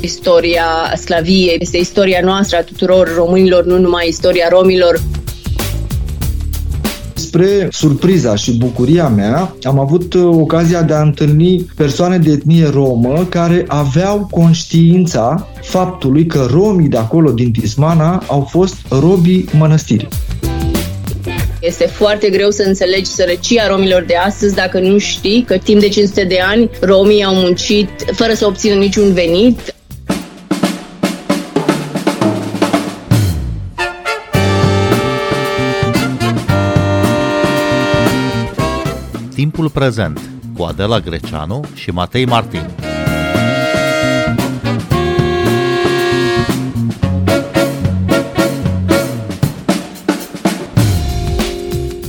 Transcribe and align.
Istoria 0.00 0.64
sclaviei 0.96 1.56
este 1.60 1.76
istoria 1.76 2.20
noastră 2.22 2.56
a 2.56 2.62
tuturor 2.62 3.14
românilor, 3.14 3.64
nu 3.64 3.78
numai 3.78 4.08
istoria 4.08 4.48
romilor 4.50 5.00
spre 7.30 7.68
surpriza 7.70 8.36
și 8.36 8.56
bucuria 8.56 9.08
mea, 9.08 9.54
am 9.62 9.78
avut 9.78 10.14
uh, 10.14 10.22
ocazia 10.24 10.82
de 10.82 10.92
a 10.92 11.00
întâlni 11.00 11.66
persoane 11.76 12.18
de 12.18 12.30
etnie 12.30 12.68
romă 12.68 13.26
care 13.28 13.64
aveau 13.68 14.28
conștiința 14.30 15.48
faptului 15.62 16.26
că 16.26 16.46
romii 16.50 16.88
de 16.88 16.96
acolo, 16.96 17.30
din 17.30 17.52
Tismana, 17.52 18.22
au 18.26 18.40
fost 18.50 18.74
robii 18.88 19.48
mănăstirii. 19.58 20.08
Este 21.60 21.84
foarte 21.84 22.28
greu 22.28 22.50
să 22.50 22.62
înțelegi 22.66 23.10
sărăcia 23.10 23.68
romilor 23.68 24.04
de 24.06 24.16
astăzi 24.16 24.54
dacă 24.54 24.78
nu 24.78 24.98
știi 24.98 25.44
că 25.46 25.56
timp 25.56 25.80
de 25.80 25.88
500 25.88 26.24
de 26.24 26.38
ani 26.40 26.70
romii 26.80 27.24
au 27.24 27.34
muncit 27.34 27.88
fără 28.12 28.32
să 28.32 28.46
obțină 28.46 28.74
niciun 28.74 29.12
venit. 29.12 29.74
Timpul 39.40 39.70
prezent 39.70 40.20
cu 40.56 40.62
Adela 40.62 40.98
Greceanu 41.00 41.64
și 41.74 41.90
Matei 41.90 42.24
Martin. 42.24 42.70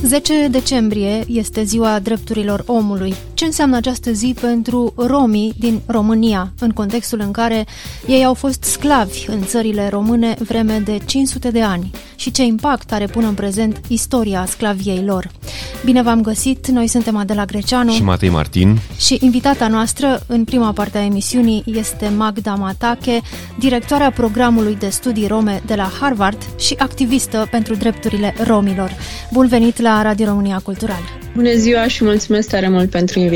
10 0.02 0.48
decembrie 0.50 1.24
este 1.26 1.62
ziua 1.62 1.98
drepturilor 1.98 2.62
omului. 2.66 3.14
Ce 3.42 3.48
înseamnă 3.48 3.76
această 3.76 4.12
zi 4.12 4.34
pentru 4.40 4.92
romii 4.96 5.52
din 5.58 5.80
România, 5.86 6.52
în 6.58 6.70
contextul 6.70 7.20
în 7.20 7.30
care 7.30 7.66
ei 8.06 8.24
au 8.24 8.34
fost 8.34 8.62
sclavi 8.62 9.24
în 9.26 9.44
țările 9.44 9.88
române 9.88 10.34
vreme 10.38 10.78
de 10.84 10.98
500 11.06 11.50
de 11.50 11.62
ani 11.62 11.90
și 12.16 12.30
ce 12.30 12.42
impact 12.42 12.92
are 12.92 13.06
până 13.06 13.26
în 13.26 13.34
prezent 13.34 13.80
istoria 13.88 14.44
sclaviei 14.48 15.04
lor? 15.04 15.30
Bine 15.84 16.02
v-am 16.02 16.22
găsit, 16.22 16.68
noi 16.68 16.86
suntem 16.86 17.16
Adela 17.16 17.44
Greceanu 17.44 17.92
și 17.92 18.02
Matei 18.02 18.28
Martin 18.28 18.78
și 18.98 19.18
invitata 19.20 19.68
noastră 19.68 20.22
în 20.26 20.44
prima 20.44 20.72
parte 20.72 20.98
a 20.98 21.04
emisiunii 21.04 21.62
este 21.66 22.08
Magda 22.16 22.54
Matache, 22.54 23.20
directoarea 23.58 24.10
programului 24.10 24.76
de 24.78 24.88
studii 24.88 25.26
rome 25.26 25.62
de 25.66 25.74
la 25.74 25.90
Harvard 26.00 26.38
și 26.58 26.74
activistă 26.78 27.48
pentru 27.50 27.74
drepturile 27.74 28.34
romilor. 28.44 28.96
Bun 29.32 29.46
venit 29.46 29.80
la 29.80 30.02
Radio 30.02 30.26
România 30.26 30.60
Cultural! 30.62 31.20
Bună 31.34 31.52
ziua 31.52 31.86
și 31.86 32.04
mulțumesc 32.04 32.48
tare 32.48 32.68
mult 32.68 32.90
pentru 32.90 33.18
invitație! 33.18 33.31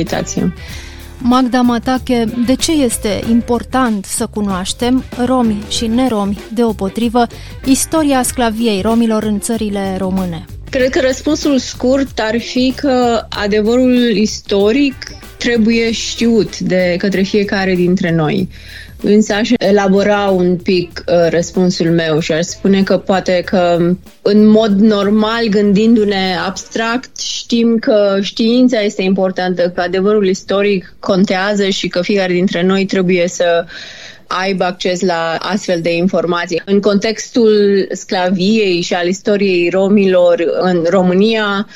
Magda 1.19 1.61
Matache, 1.61 2.25
de 2.47 2.55
ce 2.55 2.73
este 2.73 3.21
important 3.31 4.05
să 4.05 4.27
cunoaștem, 4.27 5.05
romi 5.25 5.65
și 5.69 5.87
neromi 5.87 6.39
deopotrivă, 6.55 7.27
istoria 7.65 8.23
sclaviei 8.23 8.81
romilor 8.81 9.23
în 9.23 9.41
țările 9.41 9.97
române? 9.99 10.45
Cred 10.71 10.91
că 10.91 11.01
răspunsul 11.01 11.59
scurt 11.59 12.19
ar 12.19 12.41
fi 12.41 12.73
că 12.77 13.27
adevărul 13.29 14.17
istoric 14.17 14.95
trebuie 15.39 15.93
știut 15.93 16.59
de 16.59 16.95
către 16.99 17.23
fiecare 17.23 17.75
dintre 17.75 18.15
noi. 18.15 18.49
Însă 19.09 19.35
aș 19.35 19.51
elabora 19.59 20.29
un 20.29 20.57
pic 20.57 21.05
uh, 21.07 21.31
răspunsul 21.31 21.91
meu 21.91 22.19
și 22.19 22.33
aș 22.33 22.45
spune 22.45 22.83
că 22.83 22.99
poate 22.99 23.43
că 23.45 23.79
în 24.23 24.47
mod 24.47 24.81
normal, 24.81 25.47
gândindu-ne 25.51 26.37
abstract, 26.47 27.19
știm 27.21 27.77
că 27.79 28.19
știința 28.21 28.81
este 28.81 29.03
importantă, 29.03 29.71
că 29.75 29.81
adevărul 29.81 30.27
istoric 30.27 30.97
contează 30.99 31.69
și 31.69 31.89
că 31.89 32.03
fiecare 32.03 32.33
dintre 32.33 32.63
noi 32.63 32.85
trebuie 32.85 33.29
să 33.29 33.65
aibă 34.27 34.65
acces 34.65 35.01
la 35.01 35.37
astfel 35.39 35.81
de 35.81 35.95
informații. 35.95 36.63
În 36.65 36.81
contextul 36.81 37.87
sclaviei 37.93 38.81
și 38.81 38.95
al 38.95 39.07
istoriei 39.07 39.71
romilor 39.71 40.45
în 40.61 40.85
România, 40.91 41.67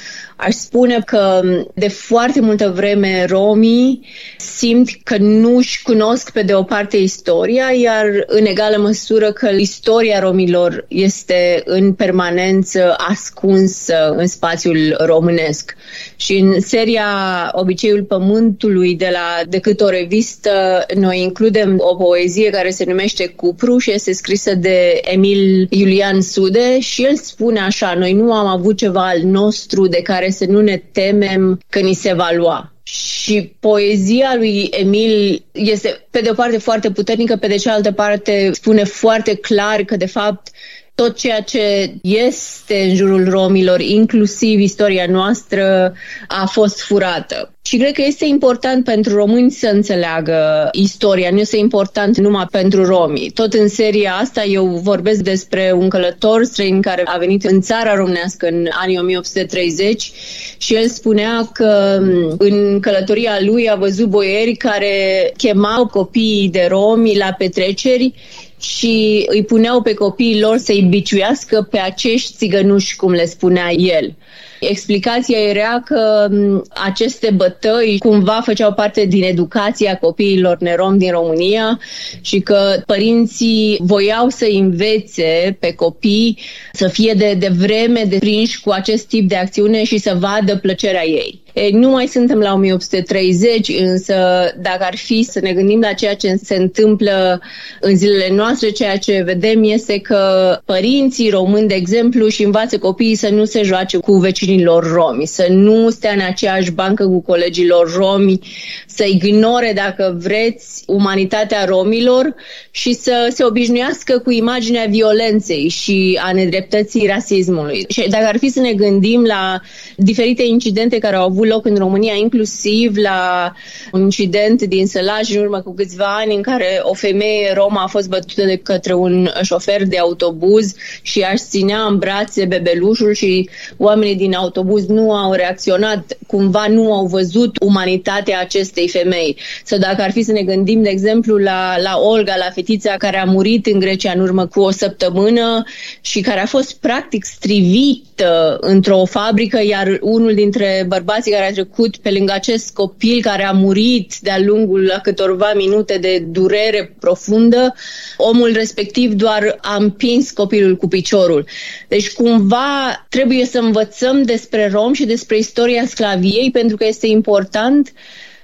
Aș 0.42 0.54
spune 0.54 1.02
că 1.06 1.40
de 1.74 1.88
foarte 1.88 2.40
multă 2.40 2.72
vreme 2.74 3.24
romii 3.24 4.06
simt 4.38 4.88
că 5.02 5.16
nu 5.18 5.56
își 5.56 5.82
cunosc 5.82 6.30
pe 6.30 6.42
de 6.42 6.54
o 6.54 6.62
parte 6.62 6.96
istoria, 6.96 7.72
iar 7.82 8.06
în 8.26 8.44
egală 8.44 8.76
măsură 8.76 9.32
că 9.32 9.48
istoria 9.56 10.20
romilor 10.20 10.84
este 10.88 11.62
în 11.64 11.92
permanență 11.92 12.94
ascunsă 13.08 14.14
în 14.16 14.26
spațiul 14.26 14.96
românesc. 14.98 15.76
Și 16.16 16.36
în 16.36 16.60
seria 16.60 17.06
Obiceiul 17.52 18.02
Pământului 18.02 18.94
de 18.94 19.08
la 19.12 19.44
decât 19.48 19.80
o 19.80 19.88
revistă, 19.88 20.86
noi 20.94 21.20
includem 21.22 21.76
o 21.78 21.94
poezie 21.94 22.50
care 22.50 22.70
se 22.70 22.84
numește 22.84 23.26
Cupru 23.26 23.78
și 23.78 23.92
este 23.92 24.12
scrisă 24.12 24.54
de 24.54 25.00
Emil 25.02 25.66
Iulian 25.70 26.20
Sude 26.20 26.80
și 26.80 27.04
el 27.04 27.16
spune 27.16 27.60
așa, 27.60 27.94
noi 27.98 28.12
nu 28.12 28.32
am 28.32 28.46
avut 28.46 28.76
ceva 28.76 29.08
al 29.08 29.20
nostru 29.22 29.86
de 29.86 30.02
care 30.02 30.29
să 30.30 30.44
nu 30.44 30.60
ne 30.60 30.76
temem 30.76 31.60
că 31.68 31.78
ni 31.80 31.94
se 31.94 32.12
va 32.12 32.30
lua. 32.32 32.72
Și 32.82 33.56
poezia 33.60 34.34
lui 34.36 34.68
Emil 34.70 35.44
este, 35.52 36.06
pe 36.10 36.20
de 36.20 36.30
o 36.30 36.34
parte, 36.34 36.58
foarte 36.58 36.90
puternică, 36.90 37.36
pe 37.36 37.46
de 37.46 37.56
cealaltă 37.56 37.92
parte 37.92 38.50
spune 38.52 38.84
foarte 38.84 39.34
clar 39.34 39.82
că, 39.82 39.96
de 39.96 40.06
fapt, 40.06 40.50
tot 41.00 41.16
ceea 41.16 41.40
ce 41.40 41.94
este 42.02 42.86
în 42.88 42.94
jurul 42.94 43.28
romilor, 43.28 43.80
inclusiv 43.80 44.60
istoria 44.60 45.06
noastră, 45.08 45.92
a 46.28 46.46
fost 46.46 46.80
furată. 46.80 47.54
Și 47.62 47.76
cred 47.76 47.92
că 47.92 48.02
este 48.06 48.24
important 48.24 48.84
pentru 48.84 49.14
români 49.14 49.50
să 49.50 49.68
înțeleagă 49.72 50.68
istoria, 50.72 51.30
nu 51.30 51.38
este 51.38 51.56
important 51.56 52.16
numai 52.16 52.46
pentru 52.50 52.84
romi. 52.84 53.30
Tot 53.34 53.52
în 53.52 53.68
seria 53.68 54.12
asta 54.20 54.44
eu 54.44 54.66
vorbesc 54.66 55.20
despre 55.20 55.72
un 55.76 55.88
călător 55.88 56.44
străin 56.44 56.80
care 56.80 57.02
a 57.04 57.18
venit 57.18 57.44
în 57.44 57.60
țara 57.60 57.94
românească 57.94 58.46
în 58.46 58.66
anii 58.82 58.98
1830 58.98 60.12
și 60.58 60.74
el 60.74 60.88
spunea 60.88 61.50
că 61.52 61.98
în 62.38 62.80
călătoria 62.80 63.38
lui 63.40 63.70
a 63.70 63.74
văzut 63.74 64.08
boieri 64.08 64.54
care 64.54 65.32
chemau 65.36 65.86
copiii 65.86 66.48
de 66.48 66.66
romi 66.68 67.16
la 67.16 67.34
petreceri 67.38 68.14
și 68.60 69.24
îi 69.26 69.44
puneau 69.44 69.82
pe 69.82 69.94
copiii 69.94 70.40
lor 70.40 70.58
să-i 70.58 70.86
biciuiască 70.88 71.66
pe 71.70 71.78
acești 71.78 72.36
țigănuși, 72.36 72.96
cum 72.96 73.12
le 73.12 73.26
spunea 73.26 73.72
el. 73.72 74.14
Explicația 74.60 75.38
era 75.38 75.82
că 75.84 76.28
aceste 76.68 77.30
bătăi 77.30 77.96
cumva 77.98 78.40
făceau 78.44 78.72
parte 78.72 79.04
din 79.04 79.22
educația 79.22 79.96
copiilor 79.96 80.56
nerom 80.58 80.98
din 80.98 81.10
România 81.10 81.80
și 82.20 82.40
că 82.40 82.82
părinții 82.86 83.76
voiau 83.80 84.28
să 84.28 84.46
învețe 84.52 85.56
pe 85.60 85.72
copii 85.74 86.38
să 86.72 86.88
fie 86.88 87.12
de, 87.12 87.34
de 87.38 87.48
vreme 87.58 88.04
de 88.08 88.18
prinși 88.18 88.60
cu 88.60 88.70
acest 88.70 89.06
tip 89.08 89.28
de 89.28 89.36
acțiune 89.36 89.84
și 89.84 89.98
să 89.98 90.16
vadă 90.18 90.56
plăcerea 90.56 91.06
ei. 91.06 91.40
E, 91.52 91.70
nu 91.72 91.90
mai 91.90 92.06
suntem 92.06 92.38
la 92.38 92.52
1830, 92.52 93.68
însă 93.68 94.14
dacă 94.60 94.84
ar 94.84 94.96
fi 94.96 95.22
să 95.22 95.40
ne 95.40 95.52
gândim 95.52 95.80
la 95.80 95.92
ceea 95.92 96.14
ce 96.14 96.38
se 96.42 96.54
întâmplă 96.54 97.40
în 97.80 97.96
zilele 97.96 98.34
noastre, 98.34 98.70
ceea 98.70 98.96
ce 98.96 99.22
vedem 99.24 99.64
este 99.64 99.98
că 99.98 100.56
părinții 100.64 101.30
români, 101.30 101.68
de 101.68 101.74
exemplu, 101.74 102.28
și 102.28 102.42
învață 102.42 102.78
copiii 102.78 103.14
să 103.14 103.28
nu 103.28 103.44
se 103.44 103.62
joace 103.62 103.96
cu 103.96 104.12
vecinilor 104.12 104.92
romi, 104.92 105.26
să 105.26 105.46
nu 105.50 105.90
stea 105.90 106.12
în 106.12 106.20
aceeași 106.20 106.70
bancă 106.70 107.06
cu 107.06 107.20
colegilor 107.20 107.94
romi, 107.96 108.38
să 108.86 109.04
ignore, 109.04 109.72
dacă 109.74 110.16
vreți, 110.18 110.82
umanitatea 110.86 111.64
romilor 111.64 112.34
și 112.70 112.92
să 112.92 113.30
se 113.34 113.44
obișnuiască 113.44 114.18
cu 114.18 114.30
imaginea 114.30 114.84
violenței 114.88 115.68
și 115.68 116.18
a 116.22 116.32
nedreptății 116.32 117.06
rasismului. 117.06 117.86
Și 117.88 118.08
dacă 118.08 118.26
ar 118.26 118.36
fi 118.38 118.48
să 118.48 118.60
ne 118.60 118.72
gândim 118.72 119.24
la 119.24 119.60
diferite 119.96 120.42
incidente 120.42 120.98
care 120.98 121.16
au 121.16 121.24
avut 121.24 121.39
avut 121.40 121.52
loc 121.52 121.66
în 121.66 121.76
România, 121.76 122.14
inclusiv 122.14 122.96
la 122.96 123.52
un 123.92 124.00
incident 124.00 124.62
din 124.62 124.86
Sălaj 124.86 125.30
în 125.30 125.42
urmă 125.42 125.60
cu 125.60 125.74
câțiva 125.74 126.16
ani 126.16 126.34
în 126.34 126.42
care 126.42 126.80
o 126.82 126.94
femeie 126.94 127.52
romă 127.54 127.80
a 127.82 127.86
fost 127.86 128.08
bătută 128.08 128.44
de 128.44 128.56
către 128.56 128.94
un 128.94 129.30
șofer 129.42 129.86
de 129.86 129.98
autobuz 129.98 130.74
și 131.02 131.20
aș 131.22 131.40
ținea 131.40 131.80
în 131.80 131.98
brațe 131.98 132.44
bebelușul 132.44 133.12
și 133.12 133.48
oamenii 133.76 134.16
din 134.16 134.34
autobuz 134.34 134.86
nu 134.86 135.12
au 135.12 135.32
reacționat, 135.32 136.16
cumva 136.26 136.66
nu 136.68 136.92
au 136.92 137.06
văzut 137.06 137.56
umanitatea 137.60 138.40
acestei 138.40 138.88
femei. 138.88 139.36
Sau 139.64 139.78
dacă 139.78 140.02
ar 140.02 140.10
fi 140.10 140.22
să 140.22 140.32
ne 140.32 140.42
gândim, 140.42 140.82
de 140.82 140.88
exemplu, 140.88 141.36
la, 141.36 141.74
la 141.82 141.98
Olga, 141.98 142.34
la 142.36 142.50
fetița 142.54 142.94
care 142.98 143.18
a 143.18 143.24
murit 143.24 143.66
în 143.66 143.78
Grecia 143.78 144.12
în 144.14 144.20
urmă 144.20 144.46
cu 144.46 144.60
o 144.60 144.70
săptămână 144.70 145.64
și 146.00 146.20
care 146.20 146.40
a 146.40 146.46
fost 146.46 146.80
practic 146.80 147.24
strivită 147.24 148.56
într-o 148.60 149.04
fabrică, 149.04 149.64
iar 149.64 149.98
unul 150.00 150.34
dintre 150.34 150.84
bărbații 150.88 151.29
care 151.30 151.46
a 151.46 151.52
trecut 151.52 151.96
pe 151.96 152.10
lângă 152.10 152.32
acest 152.32 152.74
copil 152.74 153.22
care 153.22 153.44
a 153.44 153.52
murit 153.52 154.14
de-a 154.20 154.38
lungul 154.38 154.90
a 154.90 155.00
câtorva 155.00 155.52
minute 155.54 155.98
de 155.98 156.18
durere 156.18 156.96
profundă, 157.00 157.74
omul 158.16 158.52
respectiv 158.52 159.12
doar 159.12 159.58
a 159.60 159.76
împins 159.76 160.30
copilul 160.30 160.76
cu 160.76 160.88
piciorul. 160.88 161.46
Deci 161.88 162.12
cumva 162.12 163.06
trebuie 163.08 163.44
să 163.44 163.58
învățăm 163.58 164.22
despre 164.22 164.68
rom 164.68 164.92
și 164.92 165.04
despre 165.04 165.38
istoria 165.38 165.86
sclaviei 165.86 166.50
pentru 166.50 166.76
că 166.76 166.86
este 166.86 167.06
important 167.06 167.92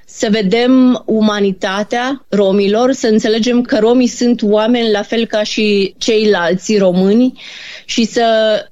să 0.08 0.28
vedem 0.30 1.02
umanitatea 1.06 2.24
romilor, 2.28 2.92
să 2.92 3.06
înțelegem 3.06 3.62
că 3.62 3.78
romii 3.78 4.06
sunt 4.06 4.42
oameni 4.42 4.90
la 4.90 5.02
fel 5.02 5.26
ca 5.26 5.42
și 5.42 5.94
ceilalți 5.98 6.76
români 6.76 7.40
și 7.84 8.04
să 8.04 8.24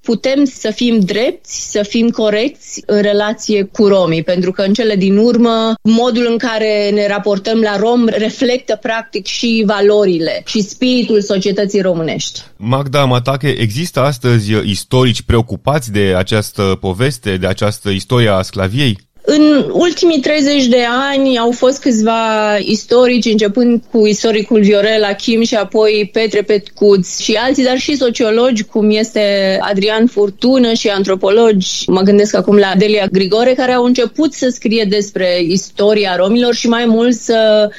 putem 0.02 0.44
să 0.44 0.70
fim 0.70 1.00
drepți, 1.00 1.70
să 1.70 1.82
fim 1.82 2.08
corecți 2.08 2.82
în 2.86 3.02
relație 3.02 3.62
cu 3.62 3.86
romii, 3.86 4.22
pentru 4.22 4.52
că 4.52 4.62
în 4.62 4.72
cele 4.72 4.96
din 4.96 5.16
urmă 5.16 5.74
modul 5.82 6.26
în 6.30 6.38
care 6.38 6.90
ne 6.90 7.06
raportăm 7.06 7.60
la 7.60 7.76
rom 7.76 8.06
reflectă 8.06 8.78
practic 8.82 9.26
și 9.26 9.62
valorile 9.66 10.42
și 10.46 10.60
spiritul 10.60 11.20
societății 11.20 11.80
românești. 11.80 12.40
Magda 12.56 13.04
Matache, 13.04 13.48
există 13.48 14.00
astăzi 14.00 14.52
istorici 14.52 15.22
preocupați 15.22 15.92
de 15.92 16.14
această 16.16 16.78
poveste, 16.80 17.36
de 17.36 17.46
această 17.46 17.90
istorie 17.90 18.28
a 18.28 18.42
sclaviei? 18.42 18.98
În 19.26 19.70
ultimii 19.72 20.20
30 20.20 20.66
de 20.66 20.84
ani 21.10 21.38
au 21.38 21.50
fost 21.50 21.80
câțiva 21.80 22.56
istorici, 22.58 23.24
începând 23.24 23.82
cu 23.90 24.06
istoricul 24.06 24.60
Viorel 24.60 25.04
Achim 25.04 25.42
și 25.42 25.54
apoi 25.54 26.10
Petre 26.12 26.42
Petcuț 26.42 27.18
și 27.18 27.34
alții, 27.34 27.64
dar 27.64 27.78
și 27.78 27.96
sociologi, 27.96 28.64
cum 28.64 28.90
este 28.90 29.58
Adrian 29.60 30.06
Furtună 30.06 30.72
și 30.72 30.88
antropologi, 30.88 31.68
mă 31.86 32.00
gândesc 32.00 32.34
acum 32.34 32.56
la 32.56 32.72
Delia 32.78 33.06
Grigore, 33.12 33.54
care 33.54 33.72
au 33.72 33.84
început 33.84 34.32
să 34.32 34.48
scrie 34.48 34.86
despre 34.88 35.42
istoria 35.42 36.16
romilor 36.16 36.54
și 36.54 36.68
mai 36.68 36.84
mult 36.86 37.14
să 37.14 37.70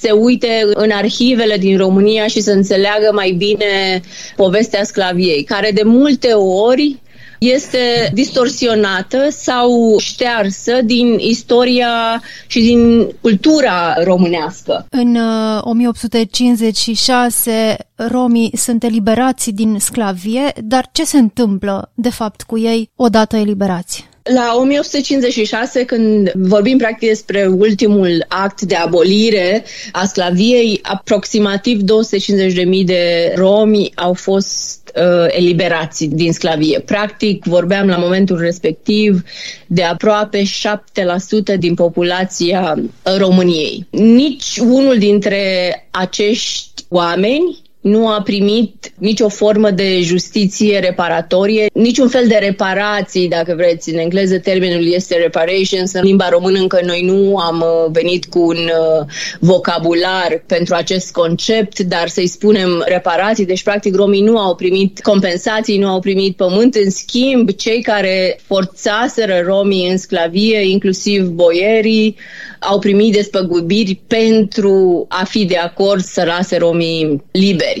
se 0.00 0.10
uite 0.10 0.68
în 0.74 0.90
arhivele 0.90 1.56
din 1.56 1.76
România 1.76 2.26
și 2.26 2.40
să 2.40 2.50
înțeleagă 2.50 3.10
mai 3.12 3.30
bine 3.30 4.00
povestea 4.36 4.84
sclaviei, 4.84 5.42
care 5.42 5.70
de 5.74 5.82
multe 5.84 6.32
ori 6.32 6.96
este 7.38 8.10
distorsionată 8.12 9.28
sau 9.30 9.98
ștearsă 9.98 10.80
din 10.84 11.18
istoria 11.18 12.22
și 12.46 12.60
din 12.60 13.06
cultura 13.20 14.02
românească. 14.04 14.86
În 14.90 15.18
1856 15.60 17.50
uh, 17.50 18.06
romii 18.10 18.52
sunt 18.56 18.82
eliberați 18.82 19.50
din 19.50 19.76
sclavie, 19.78 20.52
dar 20.56 20.88
ce 20.92 21.04
se 21.04 21.18
întâmplă 21.18 21.90
de 21.94 22.10
fapt 22.10 22.42
cu 22.42 22.58
ei 22.58 22.90
odată 22.96 23.36
eliberați? 23.36 24.08
La 24.34 24.56
1856, 24.56 25.84
când 25.84 26.32
vorbim 26.34 26.78
practic 26.78 27.08
despre 27.08 27.46
ultimul 27.46 28.24
act 28.28 28.60
de 28.62 28.74
abolire 28.74 29.64
a 29.92 30.04
sclaviei, 30.04 30.78
aproximativ 30.82 31.80
250.000 31.80 32.84
de 32.84 33.32
romi 33.36 33.92
au 33.94 34.14
fost 34.14 34.92
uh, 34.96 35.26
eliberați 35.28 36.04
din 36.04 36.32
sclavie. 36.32 36.80
Practic, 36.80 37.44
vorbeam 37.44 37.86
la 37.86 37.96
momentul 37.96 38.38
respectiv 38.38 39.22
de 39.66 39.82
aproape 39.82 40.42
7% 40.42 41.58
din 41.58 41.74
populația 41.74 42.74
României. 43.18 43.86
Nici 43.90 44.56
unul 44.58 44.98
dintre 44.98 45.40
acești 45.90 46.84
oameni 46.88 47.64
nu 47.86 48.08
a 48.08 48.22
primit 48.22 48.92
nicio 48.98 49.28
formă 49.28 49.70
de 49.70 50.00
justiție 50.00 50.78
reparatorie, 50.78 51.66
niciun 51.72 52.08
fel 52.08 52.26
de 52.28 52.38
reparații, 52.40 53.28
dacă 53.28 53.54
vreți. 53.56 53.90
În 53.90 53.98
engleză 53.98 54.38
termenul 54.38 54.92
este 54.92 55.16
reparations, 55.16 55.92
în 55.92 56.02
limba 56.02 56.28
română 56.28 56.58
încă 56.58 56.80
noi 56.84 57.02
nu 57.02 57.36
am 57.36 57.60
uh, 57.60 57.90
venit 57.92 58.24
cu 58.24 58.38
un 58.38 58.56
uh, 58.56 59.06
vocabular 59.40 60.42
pentru 60.46 60.74
acest 60.74 61.12
concept, 61.12 61.78
dar 61.78 62.08
să-i 62.08 62.26
spunem 62.26 62.84
reparații, 62.86 63.46
deci 63.46 63.62
practic 63.62 63.94
romii 63.94 64.22
nu 64.22 64.38
au 64.38 64.54
primit 64.54 65.00
compensații, 65.00 65.78
nu 65.78 65.88
au 65.88 66.00
primit 66.00 66.36
pământ, 66.36 66.74
în 66.74 66.90
schimb 66.90 67.50
cei 67.50 67.82
care 67.82 68.38
forțaseră 68.46 69.42
romii 69.44 69.90
în 69.90 69.98
sclavie, 69.98 70.68
inclusiv 70.70 71.24
boierii, 71.26 72.16
au 72.60 72.78
primit 72.78 73.12
despăgubiri 73.12 74.00
pentru 74.06 75.06
a 75.08 75.24
fi 75.24 75.44
de 75.44 75.56
acord 75.56 76.02
să 76.02 76.24
lase 76.24 76.56
romii 76.56 77.22
liberi. 77.30 77.75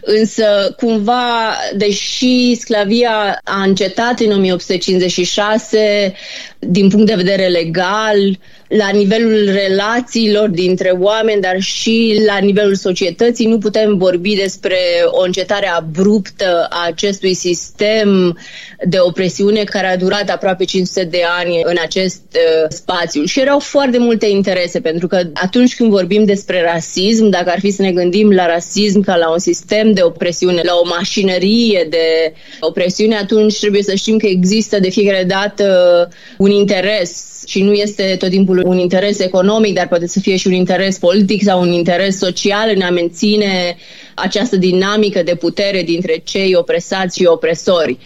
Însă, 0.00 0.74
cumva, 0.76 1.56
deși 1.76 2.54
sclavia 2.54 3.40
a 3.44 3.62
încetat 3.62 4.20
în 4.20 4.32
1856, 4.32 6.14
din 6.58 6.88
punct 6.88 7.06
de 7.06 7.14
vedere 7.14 7.46
legal, 7.46 8.38
la 8.76 8.88
nivelul 8.88 9.50
relațiilor 9.52 10.48
dintre 10.48 10.90
oameni, 10.98 11.40
dar 11.40 11.60
și 11.60 12.22
la 12.26 12.38
nivelul 12.38 12.74
societății. 12.74 13.46
Nu 13.46 13.58
putem 13.58 13.96
vorbi 13.96 14.34
despre 14.34 14.76
o 15.04 15.22
încetare 15.22 15.68
abruptă 15.68 16.66
a 16.68 16.86
acestui 16.86 17.34
sistem 17.34 18.38
de 18.84 18.98
opresiune 18.98 19.64
care 19.64 19.86
a 19.86 19.96
durat 19.96 20.30
aproape 20.30 20.64
500 20.64 21.04
de 21.04 21.22
ani 21.38 21.60
în 21.64 21.76
acest 21.82 22.22
uh, 22.34 22.66
spațiu. 22.68 23.24
Și 23.24 23.40
erau 23.40 23.58
foarte 23.58 23.98
multe 23.98 24.26
interese, 24.26 24.80
pentru 24.80 25.06
că 25.06 25.22
atunci 25.34 25.76
când 25.76 25.90
vorbim 25.90 26.24
despre 26.24 26.62
rasism, 26.72 27.28
dacă 27.28 27.50
ar 27.50 27.60
fi 27.60 27.70
să 27.70 27.82
ne 27.82 27.92
gândim 27.92 28.30
la 28.30 28.46
rasism 28.46 29.00
ca 29.00 29.16
la 29.16 29.30
un 29.30 29.38
sistem 29.40 29.92
de 29.92 30.02
opresiune, 30.02 30.60
la 30.64 30.72
o 30.82 30.88
mașinărie 30.88 31.86
de 31.90 32.32
opresiune, 32.60 33.16
atunci 33.16 33.58
trebuie 33.58 33.82
să 33.82 33.94
știm 33.94 34.16
că 34.16 34.26
există 34.26 34.78
de 34.78 34.90
fiecare 34.90 35.24
dată 35.24 36.08
un 36.38 36.50
interes 36.50 37.42
și 37.46 37.62
nu 37.62 37.72
este 37.72 38.16
tot 38.18 38.30
timpul 38.30 38.62
un 38.66 38.78
interes 38.78 39.18
economic, 39.18 39.74
dar 39.74 39.88
poate 39.88 40.06
să 40.06 40.20
fie 40.20 40.36
și 40.36 40.46
un 40.46 40.52
interes 40.52 40.98
politic 40.98 41.42
sau 41.42 41.60
un 41.60 41.72
interes 41.72 42.18
social 42.18 42.72
în 42.74 42.80
a 42.80 42.90
menține 42.90 43.76
această 44.14 44.56
dinamică 44.56 45.22
de 45.22 45.34
putere 45.34 45.82
dintre 45.82 46.20
cei 46.24 46.54
opresați 46.54 47.18
și 47.18 47.26
opresori. 47.26 47.98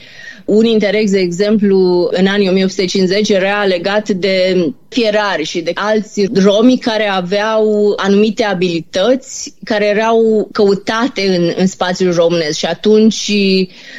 Un 0.44 0.64
interes, 0.64 1.10
de 1.10 1.19
exemplu, 1.19 2.08
în 2.12 2.26
anii 2.26 2.48
1850 2.48 3.28
era 3.28 3.64
legat 3.64 4.08
de 4.08 4.66
fierari 4.94 5.44
și 5.44 5.61
de 5.61 5.70
alți 5.75 6.29
romi 6.35 6.79
care 6.79 7.08
aveau 7.08 7.93
anumite 7.96 8.44
abilități 8.44 9.55
care 9.64 9.87
erau 9.87 10.49
căutate 10.52 11.37
în, 11.37 11.52
în 11.56 11.67
spațiul 11.67 12.14
românesc 12.14 12.58
și 12.58 12.67
atunci 12.67 13.32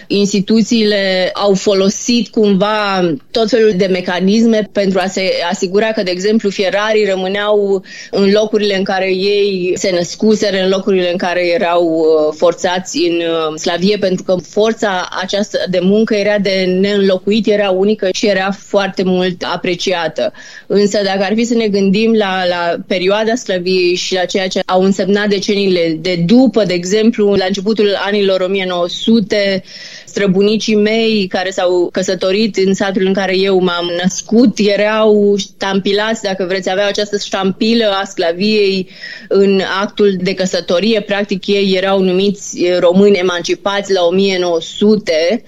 instituțiile 0.08 1.32
au 1.34 1.54
folosit 1.54 2.28
cumva 2.28 3.14
tot 3.32 3.50
felul 3.50 3.74
de 3.78 3.86
mecanisme 3.86 4.70
pentru 4.72 5.00
a 5.00 5.08
se 5.08 5.32
asigura 5.50 5.88
că, 5.92 6.04
de 6.04 6.12
exemplu, 6.12 6.50
fierarii 6.50 7.06
rămâneau 7.06 7.84
în 8.12 8.32
locurile 8.32 8.78
în 8.78 8.84
care 8.84 9.14
ei 9.14 9.74
se 9.76 9.92
născuseră, 9.92 10.58
în 10.64 10.70
locurile 10.70 11.12
în 11.12 11.18
care 11.18 11.48
erau 11.48 11.84
uh, 11.84 12.34
forțați 12.38 12.98
în 12.98 13.16
uh, 13.16 13.60
slavie, 13.60 13.98
pentru 13.98 14.24
că 14.24 14.36
forța 14.50 15.10
aceasta 15.22 15.58
de 15.70 15.80
muncă 15.82 16.16
era 16.16 16.38
de 16.38 16.78
neînlocuit, 16.80 17.48
era 17.48 17.70
unică 17.70 18.10
și 18.12 18.28
era 18.28 18.52
foarte 18.58 19.04
mult 19.04 19.44
apreciată. 19.54 20.34
În 20.68 20.85
Însă 20.86 21.02
dacă 21.04 21.24
ar 21.24 21.34
fi 21.36 21.44
să 21.44 21.54
ne 21.54 21.68
gândim 21.68 22.14
la, 22.14 22.46
la 22.48 22.76
perioada 22.88 23.36
sclaviei 23.36 23.96
și 23.96 24.14
la 24.14 24.26
ceea 24.26 24.48
ce 24.48 24.60
au 24.66 24.82
însemnat 24.82 25.28
deceniile 25.28 25.98
de 26.02 26.16
după, 26.26 26.64
de 26.64 26.74
exemplu, 26.74 27.34
la 27.34 27.46
începutul 27.46 27.96
anilor 28.06 28.42
1900, 28.42 29.64
străbunicii 30.06 30.76
mei 30.76 31.28
care 31.28 31.50
s-au 31.50 31.90
căsătorit 31.92 32.56
în 32.58 32.74
satul 32.74 33.06
în 33.06 33.14
care 33.14 33.38
eu 33.38 33.60
m-am 33.60 33.92
născut 34.02 34.58
erau 34.58 35.36
ștampilați, 35.38 36.22
dacă 36.22 36.46
vreți, 36.48 36.70
aveau 36.70 36.88
această 36.88 37.18
ștampilă 37.18 37.86
a 38.02 38.04
sclaviei 38.04 38.90
în 39.28 39.62
actul 39.82 40.16
de 40.22 40.34
căsătorie. 40.34 41.02
Practic 41.02 41.48
ei 41.48 41.74
erau 41.76 42.02
numiți 42.02 42.66
români 42.80 43.18
emancipați 43.18 43.94
la 43.94 44.04
1900 44.04 45.44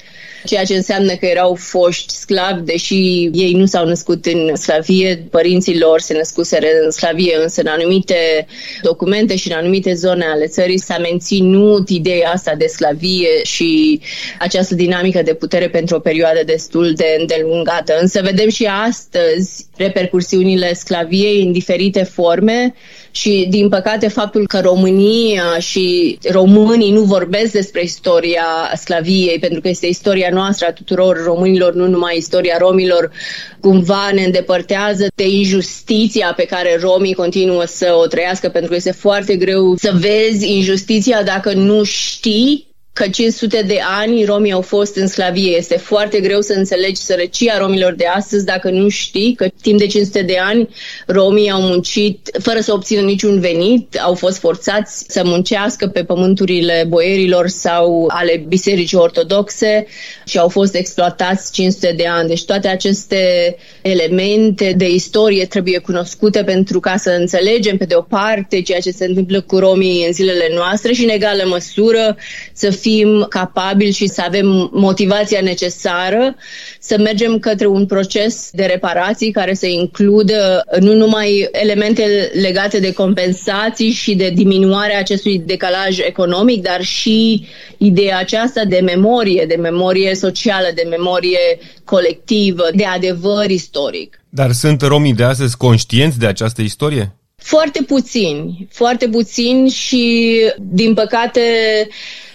ceea 0.45 0.63
ce 0.63 0.75
înseamnă 0.75 1.15
că 1.15 1.25
erau 1.25 1.55
foști 1.55 2.15
sclavi, 2.15 2.61
deși 2.61 3.29
ei 3.33 3.53
nu 3.53 3.65
s-au 3.65 3.85
născut 3.85 4.25
în 4.25 4.55
sclavie, 4.55 5.27
părinții 5.31 5.79
lor 5.79 5.99
se 5.99 6.13
născuseră 6.13 6.65
în 6.83 6.91
sclavie, 6.91 7.37
însă 7.41 7.61
în 7.61 7.67
anumite 7.67 8.47
documente 8.81 9.35
și 9.35 9.51
în 9.51 9.57
anumite 9.57 9.93
zone 9.93 10.25
ale 10.25 10.47
țării 10.47 10.79
s-a 10.79 10.97
menținut 10.97 11.89
ideea 11.89 12.31
asta 12.31 12.55
de 12.55 12.65
sclavie 12.65 13.43
și 13.43 14.01
această 14.39 14.75
dinamică 14.75 15.21
de 15.21 15.33
putere 15.33 15.69
pentru 15.69 15.95
o 15.95 15.99
perioadă 15.99 16.39
destul 16.45 16.93
de 16.93 17.15
îndelungată. 17.19 17.97
Însă 18.01 18.21
vedem 18.23 18.49
și 18.49 18.65
astăzi 18.87 19.66
repercursiunile 19.77 20.73
sclaviei 20.73 21.43
în 21.43 21.51
diferite 21.51 22.03
forme 22.03 22.73
și, 23.11 23.47
din 23.49 23.69
păcate, 23.69 24.07
faptul 24.07 24.47
că 24.47 24.59
România 24.59 25.59
și 25.59 26.17
românii 26.29 26.91
nu 26.91 27.01
vorbesc 27.01 27.51
despre 27.51 27.83
istoria 27.83 28.45
sclaviei, 28.75 29.39
pentru 29.39 29.61
că 29.61 29.67
este 29.67 29.85
istoria 29.85 30.29
noastră 30.31 30.67
a 30.67 30.71
tuturor 30.71 31.23
românilor, 31.23 31.73
nu 31.73 31.87
numai 31.87 32.17
istoria 32.17 32.57
romilor, 32.59 33.11
cumva 33.59 34.09
ne 34.13 34.23
îndepărtează 34.23 35.07
de 35.15 35.27
injustiția 35.27 36.33
pe 36.35 36.45
care 36.45 36.77
romii 36.81 37.13
continuă 37.13 37.63
să 37.65 37.97
o 38.03 38.05
trăiască, 38.05 38.49
pentru 38.49 38.69
că 38.69 38.75
este 38.75 38.91
foarte 38.91 39.35
greu 39.35 39.75
să 39.75 39.91
vezi 39.99 40.53
injustiția 40.53 41.23
dacă 41.23 41.53
nu 41.53 41.83
știi 41.83 42.66
că 42.97 43.07
500 43.07 43.61
de 43.61 43.79
ani 43.99 44.23
romii 44.25 44.51
au 44.51 44.61
fost 44.61 44.95
în 44.95 45.07
sclavie. 45.07 45.57
Este 45.57 45.77
foarte 45.77 46.19
greu 46.19 46.41
să 46.41 46.53
înțelegi 46.53 47.01
sărăcia 47.01 47.57
romilor 47.57 47.93
de 47.93 48.05
astăzi 48.05 48.45
dacă 48.45 48.69
nu 48.69 48.89
știi 48.89 49.33
că 49.35 49.47
timp 49.61 49.79
de 49.79 49.85
500 49.87 50.21
de 50.21 50.37
ani 50.37 50.69
romii 51.07 51.49
au 51.51 51.61
muncit 51.61 52.29
fără 52.41 52.59
să 52.59 52.73
obțină 52.73 53.01
niciun 53.01 53.39
venit, 53.39 53.95
au 53.95 54.13
fost 54.13 54.37
forțați 54.37 55.05
să 55.07 55.21
muncească 55.25 55.87
pe 55.87 56.03
pământurile 56.03 56.85
boierilor 56.87 57.47
sau 57.47 58.05
ale 58.07 58.43
bisericii 58.47 58.97
ortodoxe 58.97 59.85
și 60.25 60.37
au 60.37 60.49
fost 60.49 60.75
exploatați 60.75 61.51
500 61.51 61.93
de 61.97 62.07
ani. 62.07 62.27
Deci 62.27 62.45
toate 62.45 62.67
aceste 62.67 63.55
elemente 63.81 64.73
de 64.77 64.89
istorie 64.89 65.45
trebuie 65.45 65.77
cunoscute 65.77 66.43
pentru 66.43 66.79
ca 66.79 66.97
să 66.97 67.09
înțelegem 67.09 67.77
pe 67.77 67.85
de 67.85 67.95
o 67.95 68.01
parte 68.01 68.61
ceea 68.61 68.79
ce 68.79 68.91
se 68.91 69.05
întâmplă 69.05 69.41
cu 69.41 69.57
romii 69.57 70.05
în 70.05 70.13
zilele 70.13 70.49
noastre 70.53 70.93
și 70.93 71.03
în 71.03 71.09
egală 71.09 71.43
măsură 71.45 72.17
să 72.53 72.69
fim 72.87 73.25
capabili 73.29 73.91
și 73.91 74.07
să 74.07 74.23
avem 74.25 74.69
motivația 74.73 75.41
necesară 75.41 76.35
să 76.79 76.97
mergem 76.97 77.39
către 77.39 77.65
un 77.65 77.85
proces 77.85 78.49
de 78.53 78.65
reparații 78.65 79.31
care 79.31 79.53
să 79.53 79.65
includă 79.65 80.63
nu 80.79 80.93
numai 80.93 81.47
elemente 81.51 82.31
legate 82.41 82.79
de 82.79 82.93
compensații 82.93 83.91
și 83.91 84.15
de 84.15 84.29
diminuarea 84.29 84.99
acestui 84.99 85.39
decalaj 85.39 85.99
economic, 85.99 86.61
dar 86.61 86.81
și 86.81 87.47
ideea 87.77 88.17
aceasta 88.17 88.65
de 88.65 88.79
memorie, 88.83 89.45
de 89.47 89.55
memorie 89.55 90.15
socială, 90.15 90.67
de 90.75 90.87
memorie 90.89 91.59
colectivă, 91.85 92.63
de 92.75 92.85
adevăr 92.85 93.49
istoric. 93.49 94.21
Dar 94.29 94.51
sunt 94.51 94.81
romii 94.81 95.13
de 95.13 95.23
astăzi 95.23 95.57
conștienți 95.57 96.19
de 96.19 96.25
această 96.25 96.61
istorie? 96.61 97.16
Foarte 97.43 97.83
puțini, 97.87 98.67
foarte 98.71 99.07
puțini 99.07 99.69
și, 99.69 100.35
din 100.59 100.93
păcate, 100.93 101.41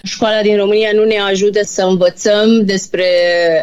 școala 0.02 0.42
din 0.42 0.56
România 0.56 0.90
nu 0.94 1.04
ne 1.04 1.18
ajută 1.18 1.60
să 1.62 1.82
învățăm 1.82 2.64
despre 2.64 3.06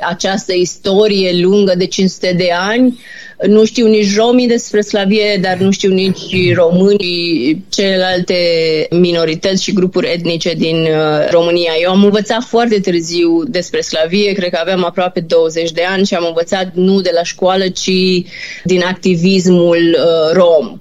această 0.04 0.54
istorie 0.54 1.42
lungă 1.42 1.74
de 1.78 1.86
500 1.86 2.34
de 2.38 2.50
ani. 2.52 3.00
Nu 3.48 3.66
știu 3.66 3.88
nici 3.88 4.16
romii 4.16 4.48
despre 4.48 4.82
slavie, 4.82 5.38
dar 5.42 5.58
nu 5.58 5.72
știu 5.72 5.94
nici 5.94 6.54
românii, 6.56 7.66
celelalte 7.70 8.38
minorități 8.90 9.64
și 9.64 9.74
grupuri 9.74 10.12
etnice 10.12 10.54
din 10.54 10.76
uh, 10.82 11.30
România. 11.32 11.72
Eu 11.82 11.92
am 11.92 12.04
învățat 12.04 12.44
foarte 12.44 12.80
târziu 12.80 13.44
despre 13.44 13.82
slavie, 13.82 14.32
cred 14.32 14.50
că 14.50 14.58
aveam 14.62 14.84
aproape 14.86 15.20
20 15.20 15.72
de 15.72 15.84
ani 15.84 16.06
și 16.06 16.14
am 16.16 16.26
învățat 16.28 16.72
nu 16.74 17.02
de 17.02 17.12
la 17.14 17.24
școală, 17.24 17.68
ci 17.68 17.92
din 18.64 18.82
activismul 18.84 19.98
uh, 19.98 20.34
rom 20.34 20.80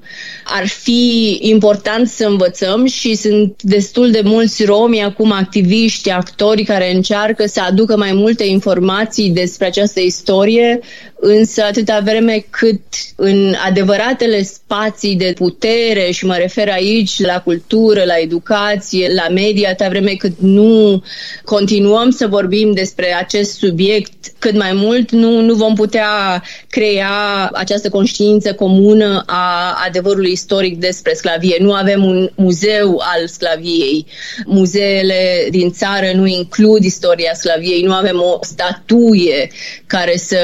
ar 0.51 0.67
fi 0.67 1.39
important 1.41 2.09
să 2.09 2.27
învățăm 2.27 2.87
și 2.87 3.15
sunt 3.15 3.63
destul 3.63 4.11
de 4.11 4.21
mulți 4.25 4.65
romi 4.65 5.03
acum 5.03 5.33
activiști, 5.33 6.11
actori 6.11 6.65
care 6.65 6.95
încearcă 6.95 7.47
să 7.47 7.61
aducă 7.61 7.97
mai 7.97 8.13
multe 8.13 8.45
informații 8.45 9.31
despre 9.31 9.67
această 9.67 10.01
istorie, 10.01 10.81
însă 11.21 11.63
atâta 11.63 12.01
vreme 12.05 12.47
cât 12.51 12.81
în 13.17 13.55
adevăratele 13.67 14.43
spații 14.43 15.17
de 15.17 15.33
putere 15.37 16.11
și 16.11 16.27
mă 16.27 16.35
refer 16.35 16.69
aici 16.69 17.21
la 17.21 17.41
cultură, 17.41 18.05
la 18.05 18.19
educație, 18.19 19.13
la 19.15 19.29
media, 19.29 19.69
atâta 19.69 19.89
vreme 19.89 20.13
cât 20.13 20.39
nu 20.41 21.03
continuăm 21.45 22.11
să 22.11 22.27
vorbim 22.27 22.73
despre 22.73 23.15
acest 23.15 23.59
subiect 23.59 24.33
cât 24.39 24.57
mai 24.57 24.73
mult, 24.73 25.11
nu, 25.11 25.41
nu 25.41 25.55
vom 25.55 25.75
putea 25.75 26.43
crea 26.69 27.49
această 27.53 27.89
conștiință 27.89 28.55
comună 28.55 29.23
a 29.27 29.79
adevărului 29.87 30.37
istoric 30.39 30.79
despre 30.79 31.13
sclavie. 31.15 31.57
Nu 31.61 31.73
avem 31.73 32.05
un 32.05 32.31
muzeu 32.35 33.01
al 33.15 33.27
sclaviei. 33.27 34.07
Muzeele 34.47 35.47
din 35.51 35.73
țară 35.73 36.11
nu 36.15 36.27
includ 36.27 36.83
istoria 36.85 37.33
sclaviei. 37.35 37.83
Nu 37.83 37.93
avem 37.93 38.21
o 38.21 38.39
statuie 38.41 39.51
care 39.87 40.17
să 40.17 40.39